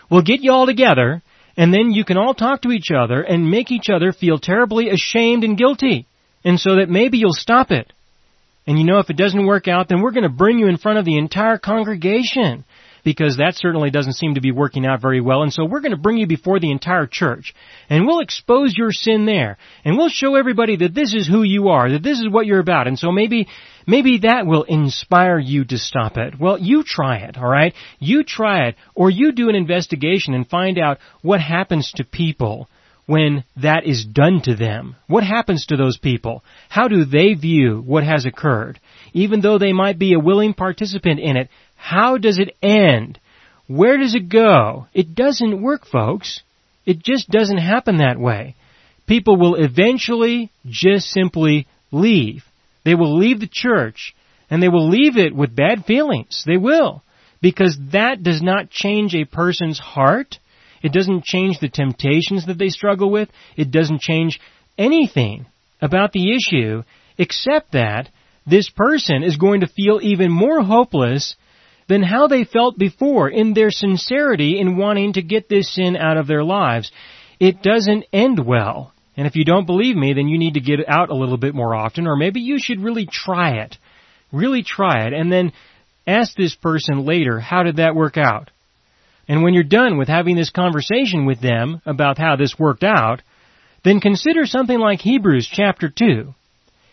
We'll 0.09 0.21
get 0.21 0.41
you 0.41 0.51
all 0.51 0.65
together, 0.65 1.21
and 1.57 1.73
then 1.73 1.91
you 1.91 2.05
can 2.05 2.17
all 2.17 2.33
talk 2.33 2.61
to 2.61 2.71
each 2.71 2.91
other 2.91 3.21
and 3.21 3.51
make 3.51 3.71
each 3.71 3.89
other 3.89 4.13
feel 4.13 4.39
terribly 4.39 4.89
ashamed 4.89 5.43
and 5.43 5.57
guilty. 5.57 6.07
And 6.43 6.59
so 6.59 6.75
that 6.75 6.89
maybe 6.89 7.17
you'll 7.17 7.33
stop 7.33 7.71
it. 7.71 7.91
And 8.65 8.77
you 8.77 8.85
know, 8.85 8.99
if 8.99 9.09
it 9.09 9.17
doesn't 9.17 9.45
work 9.45 9.67
out, 9.67 9.87
then 9.89 10.01
we're 10.01 10.11
going 10.11 10.23
to 10.23 10.29
bring 10.29 10.59
you 10.59 10.67
in 10.67 10.77
front 10.77 10.99
of 10.99 11.05
the 11.05 11.17
entire 11.17 11.57
congregation 11.57 12.65
because 13.07 13.37
that 13.37 13.53
certainly 13.55 13.89
doesn't 13.89 14.15
seem 14.15 14.35
to 14.35 14.41
be 14.41 14.51
working 14.51 14.85
out 14.85 15.01
very 15.01 15.21
well. 15.21 15.41
And 15.41 15.53
so 15.53 15.63
we're 15.63 15.79
going 15.79 15.93
to 15.93 15.97
bring 15.97 16.17
you 16.17 16.27
before 16.27 16.59
the 16.59 16.71
entire 16.71 17.07
church 17.07 17.55
and 17.89 18.05
we'll 18.05 18.19
expose 18.19 18.75
your 18.75 18.91
sin 18.91 19.25
there 19.25 19.57
and 19.85 19.97
we'll 19.97 20.09
show 20.09 20.35
everybody 20.35 20.75
that 20.75 20.93
this 20.93 21.13
is 21.13 21.25
who 21.25 21.43
you 21.43 21.69
are, 21.69 21.89
that 21.89 22.03
this 22.03 22.19
is 22.19 22.27
what 22.29 22.45
you're 22.45 22.59
about. 22.59 22.87
And 22.87 22.99
so 22.99 23.13
maybe, 23.13 23.47
maybe 23.87 24.19
that 24.19 24.45
will 24.45 24.63
inspire 24.63 25.39
you 25.39 25.65
to 25.65 25.77
stop 25.77 26.17
it. 26.17 26.39
Well, 26.39 26.59
you 26.59 26.83
try 26.83 27.17
it, 27.19 27.37
alright? 27.37 27.73
You 27.99 28.23
try 28.23 28.67
it 28.67 28.75
or 28.93 29.09
you 29.09 29.31
do 29.31 29.49
an 29.49 29.55
investigation 29.55 30.33
and 30.33 30.47
find 30.47 30.77
out 30.77 30.99
what 31.23 31.41
happens 31.41 31.91
to 31.93 32.03
people 32.03 32.69
when 33.07 33.45
that 33.55 33.85
is 33.85 34.05
done 34.05 34.41
to 34.43 34.55
them? 34.55 34.95
What 35.07 35.23
happens 35.23 35.65
to 35.67 35.77
those 35.77 35.97
people? 35.97 36.43
How 36.69 36.87
do 36.89 37.05
they 37.05 37.33
view 37.33 37.81
what 37.85 38.03
has 38.03 38.25
occurred? 38.25 38.79
Even 39.13 39.41
though 39.41 39.57
they 39.57 39.73
might 39.73 39.97
be 39.97 40.13
a 40.13 40.19
willing 40.19 40.53
participant 40.53 41.19
in 41.19 41.37
it, 41.37 41.49
how 41.75 42.17
does 42.17 42.37
it 42.37 42.55
end? 42.61 43.19
Where 43.67 43.97
does 43.97 44.13
it 44.13 44.29
go? 44.29 44.87
It 44.93 45.15
doesn't 45.15 45.61
work, 45.61 45.85
folks. 45.85 46.41
It 46.85 47.03
just 47.03 47.29
doesn't 47.29 47.57
happen 47.57 47.97
that 47.97 48.19
way. 48.19 48.55
People 49.07 49.37
will 49.37 49.55
eventually 49.55 50.51
just 50.65 51.07
simply 51.07 51.67
leave. 51.91 52.43
They 52.87 52.95
will 52.95 53.17
leave 53.17 53.41
the 53.41 53.49
church 53.51 54.15
and 54.49 54.63
they 54.63 54.69
will 54.69 54.87
leave 54.87 55.17
it 55.17 55.35
with 55.35 55.53
bad 55.53 55.83
feelings. 55.83 56.45
They 56.47 56.55
will. 56.55 57.03
Because 57.41 57.77
that 57.91 58.23
does 58.23 58.41
not 58.41 58.69
change 58.69 59.13
a 59.13 59.25
person's 59.25 59.77
heart. 59.77 60.39
It 60.81 60.93
doesn't 60.93 61.25
change 61.25 61.59
the 61.59 61.67
temptations 61.67 62.45
that 62.45 62.57
they 62.57 62.69
struggle 62.69 63.11
with. 63.11 63.27
It 63.57 63.71
doesn't 63.71 63.99
change 63.99 64.39
anything 64.77 65.47
about 65.81 66.13
the 66.13 66.33
issue 66.33 66.83
except 67.17 67.73
that 67.73 68.07
this 68.49 68.69
person 68.69 69.21
is 69.21 69.35
going 69.35 69.59
to 69.59 69.67
feel 69.67 69.99
even 70.01 70.31
more 70.31 70.61
hopeless 70.61 71.35
than 71.89 72.03
how 72.03 72.27
they 72.27 72.45
felt 72.45 72.77
before 72.77 73.27
in 73.27 73.53
their 73.53 73.69
sincerity 73.69 74.61
in 74.61 74.77
wanting 74.77 75.11
to 75.11 75.21
get 75.21 75.49
this 75.49 75.75
sin 75.75 75.97
out 75.97 76.15
of 76.15 76.27
their 76.27 76.45
lives. 76.45 76.89
It 77.37 77.61
doesn't 77.61 78.05
end 78.13 78.39
well. 78.39 78.93
And 79.17 79.25
if 79.25 79.35
you 79.35 79.43
don't 79.43 79.65
believe 79.65 79.95
me, 79.95 80.13
then 80.13 80.27
you 80.27 80.37
need 80.37 80.53
to 80.53 80.59
get 80.59 80.87
out 80.87 81.09
a 81.09 81.15
little 81.15 81.37
bit 81.37 81.55
more 81.55 81.73
often, 81.73 82.07
or 82.07 82.15
maybe 82.15 82.39
you 82.39 82.59
should 82.59 82.79
really 82.79 83.07
try 83.11 83.63
it. 83.63 83.75
Really 84.31 84.61
try 84.61 85.07
it, 85.07 85.13
and 85.13 85.31
then 85.31 85.53
ask 86.05 86.35
this 86.35 86.53
person 86.53 87.03
later, 87.03 87.39
how 87.39 87.63
did 87.63 87.77
that 87.77 87.95
work 87.95 88.15
out? 88.15 88.51
And 89.27 89.43
when 89.43 89.55
you're 89.55 89.63
done 89.63 89.97
with 89.97 90.07
having 90.07 90.35
this 90.35 90.51
conversation 90.51 91.25
with 91.25 91.41
them 91.41 91.81
about 91.85 92.19
how 92.19 92.35
this 92.35 92.59
worked 92.59 92.83
out, 92.83 93.21
then 93.83 93.99
consider 93.99 94.45
something 94.45 94.79
like 94.79 94.99
Hebrews 94.99 95.49
chapter 95.51 95.89
2. 95.89 96.33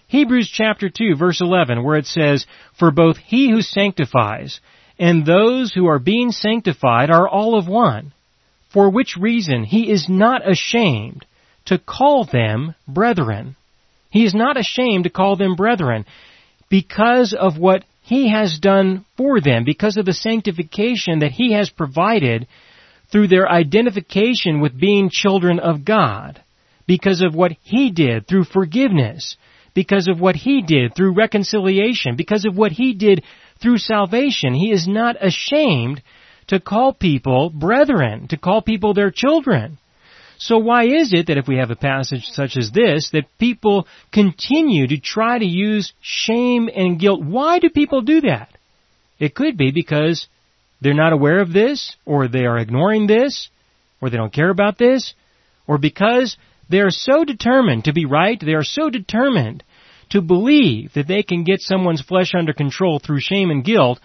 Hebrews 0.08 0.50
chapter 0.52 0.88
2 0.88 1.16
verse 1.16 1.40
11 1.40 1.82
where 1.82 1.96
it 1.96 2.06
says, 2.06 2.46
For 2.78 2.90
both 2.90 3.16
he 3.18 3.50
who 3.50 3.62
sanctifies 3.62 4.60
and 4.98 5.26
those 5.26 5.72
who 5.72 5.86
are 5.86 5.98
being 5.98 6.30
sanctified 6.30 7.10
are 7.10 7.28
all 7.28 7.58
of 7.58 7.68
one, 7.68 8.12
for 8.72 8.90
which 8.90 9.16
reason 9.16 9.64
he 9.64 9.90
is 9.90 10.08
not 10.08 10.48
ashamed 10.48 11.24
to 11.66 11.78
call 11.78 12.24
them 12.30 12.74
brethren. 12.86 13.56
He 14.10 14.24
is 14.24 14.34
not 14.34 14.58
ashamed 14.58 15.04
to 15.04 15.10
call 15.10 15.36
them 15.36 15.56
brethren 15.56 16.04
because 16.68 17.34
of 17.38 17.58
what 17.58 17.84
he 18.02 18.30
has 18.30 18.58
done 18.60 19.04
for 19.16 19.40
them, 19.40 19.64
because 19.64 19.96
of 19.96 20.04
the 20.04 20.12
sanctification 20.12 21.20
that 21.20 21.32
he 21.32 21.52
has 21.52 21.70
provided 21.70 22.46
through 23.10 23.28
their 23.28 23.50
identification 23.50 24.60
with 24.60 24.78
being 24.78 25.08
children 25.10 25.58
of 25.58 25.84
God, 25.84 26.42
because 26.86 27.22
of 27.22 27.34
what 27.34 27.52
he 27.62 27.90
did 27.90 28.26
through 28.26 28.44
forgiveness, 28.44 29.36
because 29.74 30.06
of 30.08 30.20
what 30.20 30.36
he 30.36 30.62
did 30.62 30.94
through 30.94 31.14
reconciliation, 31.14 32.16
because 32.16 32.44
of 32.44 32.56
what 32.56 32.72
he 32.72 32.92
did 32.94 33.24
through 33.60 33.78
salvation. 33.78 34.54
He 34.54 34.70
is 34.70 34.86
not 34.86 35.16
ashamed 35.20 36.02
to 36.48 36.60
call 36.60 36.92
people 36.92 37.50
brethren, 37.50 38.28
to 38.28 38.36
call 38.36 38.62
people 38.62 38.94
their 38.94 39.10
children. 39.10 39.78
So 40.44 40.58
why 40.58 40.84
is 40.84 41.14
it 41.14 41.28
that 41.28 41.38
if 41.38 41.48
we 41.48 41.56
have 41.56 41.70
a 41.70 41.74
passage 41.74 42.26
such 42.26 42.58
as 42.58 42.70
this, 42.70 43.08
that 43.14 43.38
people 43.38 43.88
continue 44.12 44.86
to 44.88 45.00
try 45.00 45.38
to 45.38 45.44
use 45.46 45.94
shame 46.02 46.68
and 46.68 47.00
guilt? 47.00 47.24
Why 47.24 47.60
do 47.60 47.70
people 47.70 48.02
do 48.02 48.20
that? 48.20 48.50
It 49.18 49.34
could 49.34 49.56
be 49.56 49.70
because 49.70 50.26
they're 50.82 50.92
not 50.92 51.14
aware 51.14 51.40
of 51.40 51.54
this, 51.54 51.96
or 52.04 52.28
they 52.28 52.44
are 52.44 52.58
ignoring 52.58 53.06
this, 53.06 53.48
or 54.02 54.10
they 54.10 54.18
don't 54.18 54.34
care 54.34 54.50
about 54.50 54.76
this, 54.76 55.14
or 55.66 55.78
because 55.78 56.36
they 56.68 56.80
are 56.80 56.90
so 56.90 57.24
determined 57.24 57.84
to 57.84 57.94
be 57.94 58.04
right, 58.04 58.38
they 58.38 58.52
are 58.52 58.64
so 58.64 58.90
determined 58.90 59.64
to 60.10 60.20
believe 60.20 60.92
that 60.92 61.08
they 61.08 61.22
can 61.22 61.44
get 61.44 61.62
someone's 61.62 62.02
flesh 62.02 62.34
under 62.34 62.52
control 62.52 62.98
through 62.98 63.20
shame 63.20 63.50
and 63.50 63.64
guilt 63.64 63.98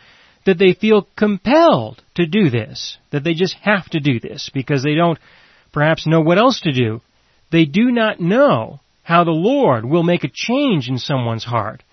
that 0.45 0.58
they 0.58 0.71
feel 0.71 1.06
compelled 1.17 2.02
to 2.15 2.25
do 2.25 2.49
this, 2.49 2.97
that 3.12 3.25
they 3.25 3.34
just 3.34 3.56
have 3.56 3.89
to 3.89 3.99
do 3.99 4.21
this 4.21 4.49
because 4.54 4.84
they 4.84 4.95
don't 4.95 5.19
perhaps 5.71 6.08
know 6.08 6.21
what 6.21 6.38
else 6.38 6.62
to 6.62 6.71
do. 6.71 7.01
They 7.51 7.65
do 7.65 7.91
not 7.91 8.19
know 8.19 8.79
how 9.03 9.23
the 9.23 9.32
Lord 9.32 9.86
will 9.86 10.03
make 10.03 10.23
a 10.23 10.32
change 10.32 10.88
in 10.88 10.97
someone's 10.97 11.43
heart. 11.43 11.84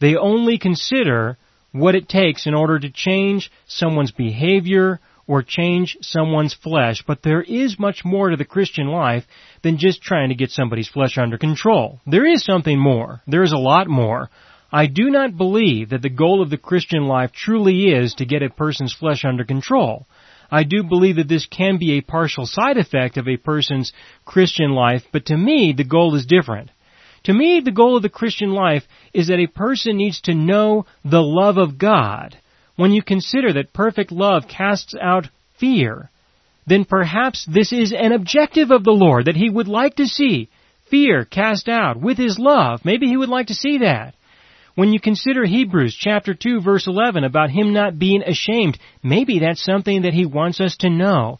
They 0.00 0.16
only 0.16 0.58
consider 0.58 1.36
what 1.72 1.94
it 1.94 2.08
takes 2.08 2.46
in 2.46 2.54
order 2.54 2.78
to 2.78 2.90
change 2.90 3.50
someone's 3.66 4.12
behavior 4.12 5.00
or 5.26 5.42
change 5.42 5.96
someone's 6.00 6.54
flesh, 6.54 7.02
but 7.06 7.22
there 7.22 7.42
is 7.42 7.78
much 7.78 8.04
more 8.04 8.30
to 8.30 8.36
the 8.36 8.44
Christian 8.44 8.88
life 8.88 9.24
than 9.62 9.78
just 9.78 10.02
trying 10.02 10.30
to 10.30 10.34
get 10.34 10.50
somebody's 10.50 10.88
flesh 10.88 11.16
under 11.16 11.38
control. 11.38 12.00
There 12.06 12.26
is 12.26 12.44
something 12.44 12.78
more. 12.78 13.22
There 13.26 13.42
is 13.42 13.52
a 13.52 13.58
lot 13.58 13.86
more. 13.86 14.30
I 14.72 14.86
do 14.86 15.10
not 15.10 15.36
believe 15.36 15.90
that 15.90 16.02
the 16.02 16.08
goal 16.08 16.42
of 16.42 16.50
the 16.50 16.58
Christian 16.58 17.06
life 17.06 17.32
truly 17.32 17.88
is 17.90 18.14
to 18.14 18.26
get 18.26 18.42
a 18.42 18.50
person's 18.50 18.94
flesh 18.94 19.24
under 19.24 19.44
control. 19.44 20.06
I 20.52 20.64
do 20.64 20.82
believe 20.82 21.16
that 21.16 21.28
this 21.28 21.46
can 21.46 21.78
be 21.78 21.92
a 21.92 22.02
partial 22.02 22.44
side 22.44 22.76
effect 22.76 23.16
of 23.16 23.26
a 23.26 23.38
person's 23.38 23.92
Christian 24.26 24.72
life, 24.72 25.02
but 25.10 25.26
to 25.26 25.36
me, 25.36 25.72
the 25.74 25.82
goal 25.82 26.14
is 26.14 26.26
different. 26.26 26.70
To 27.24 27.32
me, 27.32 27.60
the 27.64 27.72
goal 27.72 27.96
of 27.96 28.02
the 28.02 28.10
Christian 28.10 28.52
life 28.52 28.82
is 29.14 29.28
that 29.28 29.40
a 29.40 29.46
person 29.46 29.96
needs 29.96 30.20
to 30.22 30.34
know 30.34 30.84
the 31.04 31.22
love 31.22 31.56
of 31.56 31.78
God 31.78 32.36
when 32.76 32.92
you 32.92 33.02
consider 33.02 33.52
that 33.54 33.72
perfect 33.72 34.12
love 34.12 34.44
casts 34.48 34.94
out 35.00 35.28
fear, 35.58 36.10
then 36.66 36.84
perhaps 36.84 37.46
this 37.46 37.72
is 37.72 37.92
an 37.92 38.12
objective 38.12 38.70
of 38.70 38.84
the 38.84 38.92
Lord 38.92 39.26
that 39.26 39.36
He 39.36 39.48
would 39.48 39.68
like 39.68 39.96
to 39.96 40.06
see 40.06 40.48
fear 40.90 41.24
cast 41.24 41.68
out 41.68 41.98
with 41.98 42.18
His 42.18 42.38
love. 42.38 42.80
Maybe 42.84 43.06
He 43.06 43.16
would 43.16 43.28
like 43.28 43.46
to 43.46 43.54
see 43.54 43.78
that. 43.78 44.14
When 44.74 44.92
you 44.92 45.00
consider 45.00 45.44
Hebrews 45.44 45.94
chapter 45.94 46.34
2 46.34 46.62
verse 46.62 46.86
11 46.86 47.24
about 47.24 47.50
Him 47.50 47.72
not 47.72 47.98
being 47.98 48.22
ashamed, 48.22 48.78
maybe 49.02 49.38
that's 49.38 49.64
something 49.64 50.02
that 50.02 50.14
He 50.14 50.24
wants 50.24 50.60
us 50.60 50.76
to 50.78 50.90
know. 50.90 51.38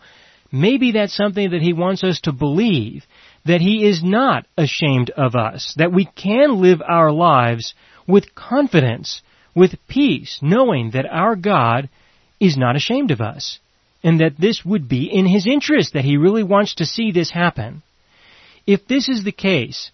Maybe 0.51 0.92
that's 0.92 1.16
something 1.16 1.51
that 1.51 1.62
He 1.62 1.73
wants 1.73 2.05
us 2.05 2.21
to 2.21 2.33
believe. 2.33 3.05
That 3.47 3.62
He 3.62 3.87
is 3.87 4.03
not 4.03 4.47
ashamed 4.59 5.11
of 5.11 5.35
us. 5.35 5.75
That 5.79 5.92
we 5.92 6.05
can 6.05 6.61
live 6.61 6.83
our 6.87 7.11
lives 7.11 7.75
with 8.07 8.35
confidence 8.35 9.23
with 9.55 9.79
peace, 9.88 10.38
knowing 10.42 10.90
that 10.92 11.07
our 11.07 11.37
God 11.37 11.88
is 12.40 12.57
not 12.57 12.77
ashamed 12.77 13.11
of 13.11 13.21
us, 13.21 13.59
and 14.03 14.21
that 14.21 14.38
this 14.38 14.64
would 14.64 14.88
be 14.88 15.05
in 15.05 15.27
His 15.27 15.47
interest, 15.47 15.95
that 15.95 16.05
He 16.05 16.16
really 16.16 16.42
wants 16.42 16.75
to 16.77 16.87
see 16.87 17.12
this 17.12 17.31
happen. 17.31 17.83
If 18.66 18.87
this 18.87 19.09
is 19.09 19.25
the 19.25 19.33
case, 19.33 19.90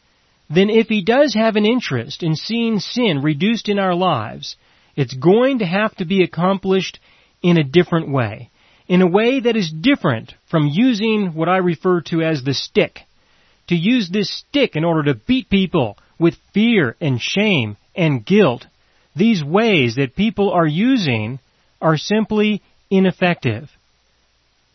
then 0.51 0.71
if 0.71 0.89
He 0.89 1.03
does 1.03 1.35
have 1.35 1.57
an 1.57 1.67
interest 1.67 2.23
in 2.23 2.35
seeing 2.35 2.79
sin 2.79 3.23
reduced 3.23 3.69
in 3.69 3.79
our 3.79 3.95
lives, 3.95 4.57
it's 4.97 5.15
going 5.15 5.61
to 5.61 5.67
have 5.67 5.95
to 5.97 6.05
be 6.05 6.23
accomplished 6.23 6.99
in 7.43 7.59
a 7.59 7.65
different 7.65 8.11
way. 8.11 8.51
In 8.89 9.03
a 9.03 9.07
way 9.07 9.41
that 9.41 9.57
is 9.57 9.71
different 9.71 10.35
from 10.51 10.71
using 10.73 11.35
what 11.35 11.49
I 11.49 11.59
refer 11.59 12.01
to 12.03 12.23
as 12.23 12.43
the 12.43 12.55
stick. 12.55 13.01
To 13.69 13.77
use 13.77 14.09
this 14.09 14.31
stick 14.31 14.77
in 14.77 14.85
order 14.85 15.13
to 15.13 15.21
beat 15.27 15.51
people 15.51 15.99
with 16.19 16.35
fear 16.55 16.97
and 17.01 17.21
shame 17.21 17.77
and 17.95 18.25
guilt 18.25 18.67
these 19.19 19.43
ways 19.45 19.97
that 19.97 20.17
people 20.17 20.53
are 20.53 20.67
using 20.67 21.41
are 21.83 21.97
simply 21.97 22.63
ineffective. 22.91 23.69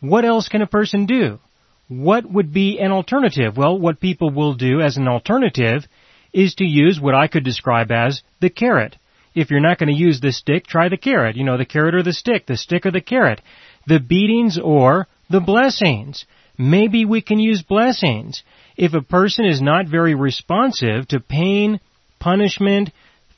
What 0.00 0.24
else 0.24 0.48
can 0.48 0.62
a 0.62 0.66
person 0.66 1.06
do? 1.06 1.40
What 1.88 2.24
would 2.30 2.52
be 2.52 2.78
an 2.78 2.92
alternative? 2.92 3.56
Well, 3.56 3.78
what 3.78 4.00
people 4.00 4.30
will 4.30 4.54
do 4.54 4.80
as 4.80 4.96
an 4.96 5.06
alternative 5.06 5.84
is 6.32 6.54
to 6.56 6.64
use 6.64 7.00
what 7.00 7.14
I 7.14 7.28
could 7.28 7.44
describe 7.44 7.92
as 7.92 8.22
the 8.40 8.50
carrot. 8.50 8.96
If 9.34 9.50
you're 9.50 9.60
not 9.60 9.78
going 9.78 9.92
to 9.92 10.00
use 10.00 10.20
the 10.20 10.32
stick, 10.32 10.66
try 10.66 10.88
the 10.88 10.96
carrot. 10.96 11.36
You 11.36 11.44
know, 11.44 11.58
the 11.58 11.64
carrot 11.64 11.94
or 11.94 12.02
the 12.02 12.12
stick, 12.12 12.46
the 12.46 12.56
stick 12.56 12.86
or 12.86 12.90
the 12.90 13.00
carrot. 13.00 13.40
The 13.86 14.00
beatings 14.00 14.58
or 14.58 15.06
the 15.30 15.40
blessings. 15.40 16.24
maybe 16.56 17.04
we 17.04 17.20
can 17.20 17.38
use 17.38 17.62
blessings. 17.62 18.42
If 18.76 18.94
a 18.94 19.02
person 19.02 19.44
is 19.44 19.60
not 19.60 19.88
very 19.88 20.14
responsive 20.14 21.08
to 21.08 21.20
pain, 21.20 21.80
punishment, 22.20 22.90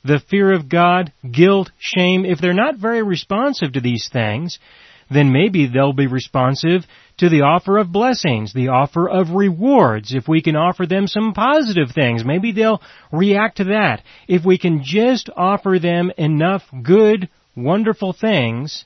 the 0.03 0.19
fear 0.29 0.53
of 0.53 0.69
God, 0.69 1.11
guilt, 1.29 1.71
shame, 1.79 2.25
if 2.25 2.39
they're 2.39 2.53
not 2.53 2.77
very 2.77 3.01
responsive 3.01 3.73
to 3.73 3.81
these 3.81 4.09
things, 4.11 4.59
then 5.09 5.31
maybe 5.31 5.67
they'll 5.67 5.93
be 5.93 6.07
responsive 6.07 6.83
to 7.17 7.29
the 7.29 7.41
offer 7.41 7.77
of 7.77 7.91
blessings, 7.91 8.53
the 8.53 8.67
offer 8.67 9.09
of 9.09 9.31
rewards. 9.31 10.13
If 10.13 10.27
we 10.27 10.41
can 10.41 10.55
offer 10.55 10.85
them 10.85 11.07
some 11.07 11.33
positive 11.33 11.91
things, 11.93 12.23
maybe 12.23 12.51
they'll 12.51 12.81
react 13.11 13.57
to 13.57 13.65
that. 13.65 14.03
If 14.27 14.45
we 14.45 14.57
can 14.57 14.83
just 14.83 15.29
offer 15.35 15.79
them 15.79 16.11
enough 16.17 16.63
good, 16.83 17.29
wonderful 17.55 18.13
things, 18.13 18.85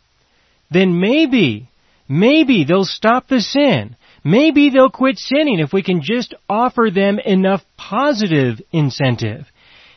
then 0.70 1.00
maybe, 1.00 1.70
maybe 2.08 2.64
they'll 2.64 2.86
stop 2.86 3.28
the 3.28 3.42
sin. 3.42 3.96
Maybe 4.24 4.70
they'll 4.70 4.90
quit 4.90 5.18
sinning 5.18 5.60
if 5.60 5.74
we 5.74 5.84
can 5.84 6.02
just 6.02 6.34
offer 6.48 6.90
them 6.94 7.20
enough 7.20 7.62
positive 7.76 8.62
incentive. 8.72 9.48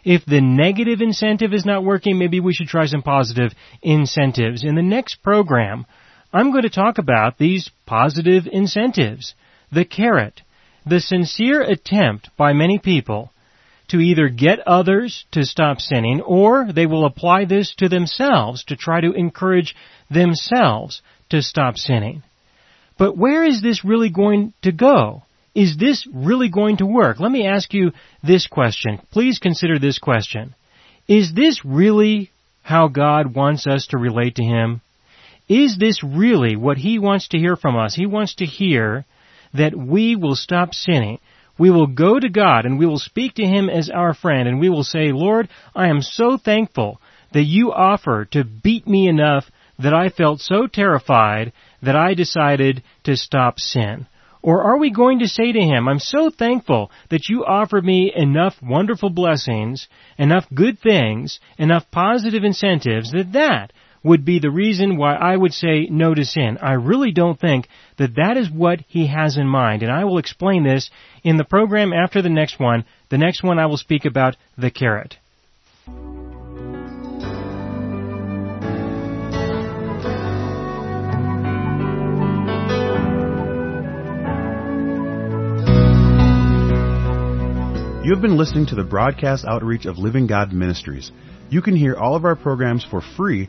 If 0.05 0.25
the 0.27 0.41
negative 0.41 1.01
incentive 1.01 1.55
is 1.55 1.65
not 1.65 1.85
working, 1.85 2.19
maybe 2.19 2.41
we 2.41 2.53
should 2.53 2.69
try 2.69 2.87
some 2.87 3.03
positive 3.03 3.53
incentives. 3.83 4.65
In 4.65 4.75
the 4.75 4.83
next 4.83 5.23
program, 5.23 5.87
I'm 6.35 6.51
going 6.51 6.65
to 6.65 6.71
talk 6.71 6.99
about 6.99 7.39
these 7.39 7.71
positive 7.87 8.49
incentives. 8.51 9.37
The 9.71 9.85
carrot. 9.85 10.43
The 10.85 10.99
sincere 10.99 11.63
attempt 11.63 12.29
by 12.37 12.53
many 12.53 12.81
people 12.81 13.31
to 13.89 14.01
either 14.01 14.29
get 14.29 14.59
others 14.67 15.25
to 15.31 15.45
stop 15.45 15.81
sinning 15.81 16.21
or 16.21 16.73
they 16.73 16.87
will 16.87 17.07
apply 17.07 17.45
this 17.45 17.73
to 17.77 17.89
themselves 17.89 18.65
to 18.65 18.77
try 18.77 19.01
to 19.01 19.13
encourage 19.13 19.77
themselves 20.11 21.03
to 21.31 21.41
stop 21.41 21.77
sinning. 21.77 22.25
But 22.99 23.17
where 23.17 23.45
is 23.45 23.63
this 23.63 23.85
really 23.85 24.11
going 24.11 24.55
to 24.63 24.73
go? 24.73 25.23
Is 25.55 25.77
this 25.77 26.05
really 26.13 26.49
going 26.49 26.79
to 26.79 26.87
work? 26.87 27.21
Let 27.21 27.31
me 27.31 27.47
ask 27.47 27.73
you 27.73 27.93
this 28.25 28.49
question. 28.49 29.01
Please 29.13 29.39
consider 29.39 29.79
this 29.79 30.01
question. 30.01 30.57
Is 31.07 31.33
this 31.33 31.65
really 31.65 32.31
how 32.63 32.89
God 32.89 33.37
wants 33.37 33.69
us 33.69 33.87
to 33.91 33.99
relate 33.99 34.37
to 34.37 34.43
Him? 34.43 34.81
Is 35.49 35.77
this 35.79 36.03
really 36.03 36.57
what 36.57 36.79
He 36.79 36.99
wants 36.99 37.29
to 37.29 37.39
hear 37.39 37.57
from 37.57 37.77
us? 37.77 37.95
He 37.95 38.07
wants 38.07 38.37
to 38.37 38.47
hear 38.47 39.05
that 39.53 39.77
we 39.77 40.17
will 40.17 40.37
stop 40.37 40.75
sinning. 40.75 41.19
We 41.59 41.71
will 41.71 41.87
go 41.87 42.19
to 42.19 42.29
God 42.29 42.65
and 42.65 42.79
we 42.79 42.87
will 42.87 42.99
speak 42.99 43.35
to 43.35 43.45
Him 43.45 43.69
as 43.69 43.91
our 43.91 44.15
friend 44.15 44.49
and 44.49 44.59
we 44.59 44.71
will 44.71 44.85
say, 44.85 45.13
Lord, 45.13 45.49
I 45.75 45.89
am 45.89 46.03
so 46.03 46.37
thankful 46.37 47.01
that 47.33 47.45
you 47.45 47.73
offer 47.73 48.25
to 48.33 48.45
beat 48.45 48.87
me 48.87 49.07
enough 49.09 49.51
that 49.79 49.95
I 49.95 50.09
felt 50.09 50.41
so 50.41 50.67
terrified 50.67 51.53
that 51.83 51.97
I 51.97 52.15
decided 52.15 52.83
to 53.05 53.17
stop 53.17 53.59
sin. 53.59 54.07
Or 54.41 54.63
are 54.63 54.79
we 54.79 54.91
going 54.91 55.21
to 55.21 55.29
say 55.29 55.53
to 55.53 55.61
Him, 55.61 55.89
I'm 55.89 55.99
so 55.99 56.31
thankful 56.31 56.91
that 57.11 57.29
you 57.29 57.45
offered 57.45 57.85
me 57.85 58.13
enough 58.15 58.55
wonderful 58.63 59.11
blessings, 59.11 59.89
enough 60.19 60.47
good 60.55 60.79
things, 60.81 61.41
enough 61.59 61.91
positive 61.91 62.45
incentives 62.45 63.11
that 63.13 63.33
that 63.33 63.73
would 64.05 64.25
be 64.25 64.39
the 64.39 64.51
reason 64.51 64.97
why 64.97 65.15
I 65.15 65.35
would 65.35 65.55
say 65.55 65.89
no 65.91 66.15
to 66.15 66.25
sin. 66.25 66.59
I 66.61 66.75
really 66.75 67.11
don't 67.11 67.41
think 67.41 67.67
that 67.97 68.15
that 68.17 68.37
is 68.37 68.51
what 68.51 68.81
he 68.87 69.07
has 69.07 69.37
in 69.37 69.49
mind, 69.49 69.83
and 69.83 69.91
I 69.91 70.05
will 70.05 70.19
explain 70.19 70.63
this 70.63 70.91
in 71.25 71.39
the 71.39 71.45
program 71.45 71.93
after 71.93 72.23
the 72.23 72.29
next 72.29 72.61
one. 72.61 72.85
The 73.09 73.19
next 73.19 73.43
one 73.43 73.59
I 73.59 73.67
will 73.67 73.79
speak 73.79 74.05
about 74.05 74.37
the 74.57 74.71
carrot. 74.71 75.17
You 88.05 88.13
have 88.13 88.21
been 88.21 88.37
listening 88.37 88.67
to 88.67 88.75
the 88.75 88.85
broadcast 88.85 89.47
outreach 89.47 89.87
of 89.87 89.97
Living 89.97 90.27
God 90.27 90.53
Ministries. 90.53 91.11
You 91.49 91.63
can 91.63 91.75
hear 91.75 91.95
all 91.95 92.15
of 92.15 92.27
our 92.27 92.37
programs 92.37 92.85
for 92.85 93.01
free 93.01 93.49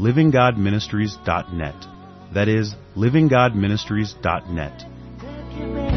livinggodministries.net. 0.00 1.86
That 2.34 2.48
is 2.48 2.74
livinggodministries.net. 2.96 5.89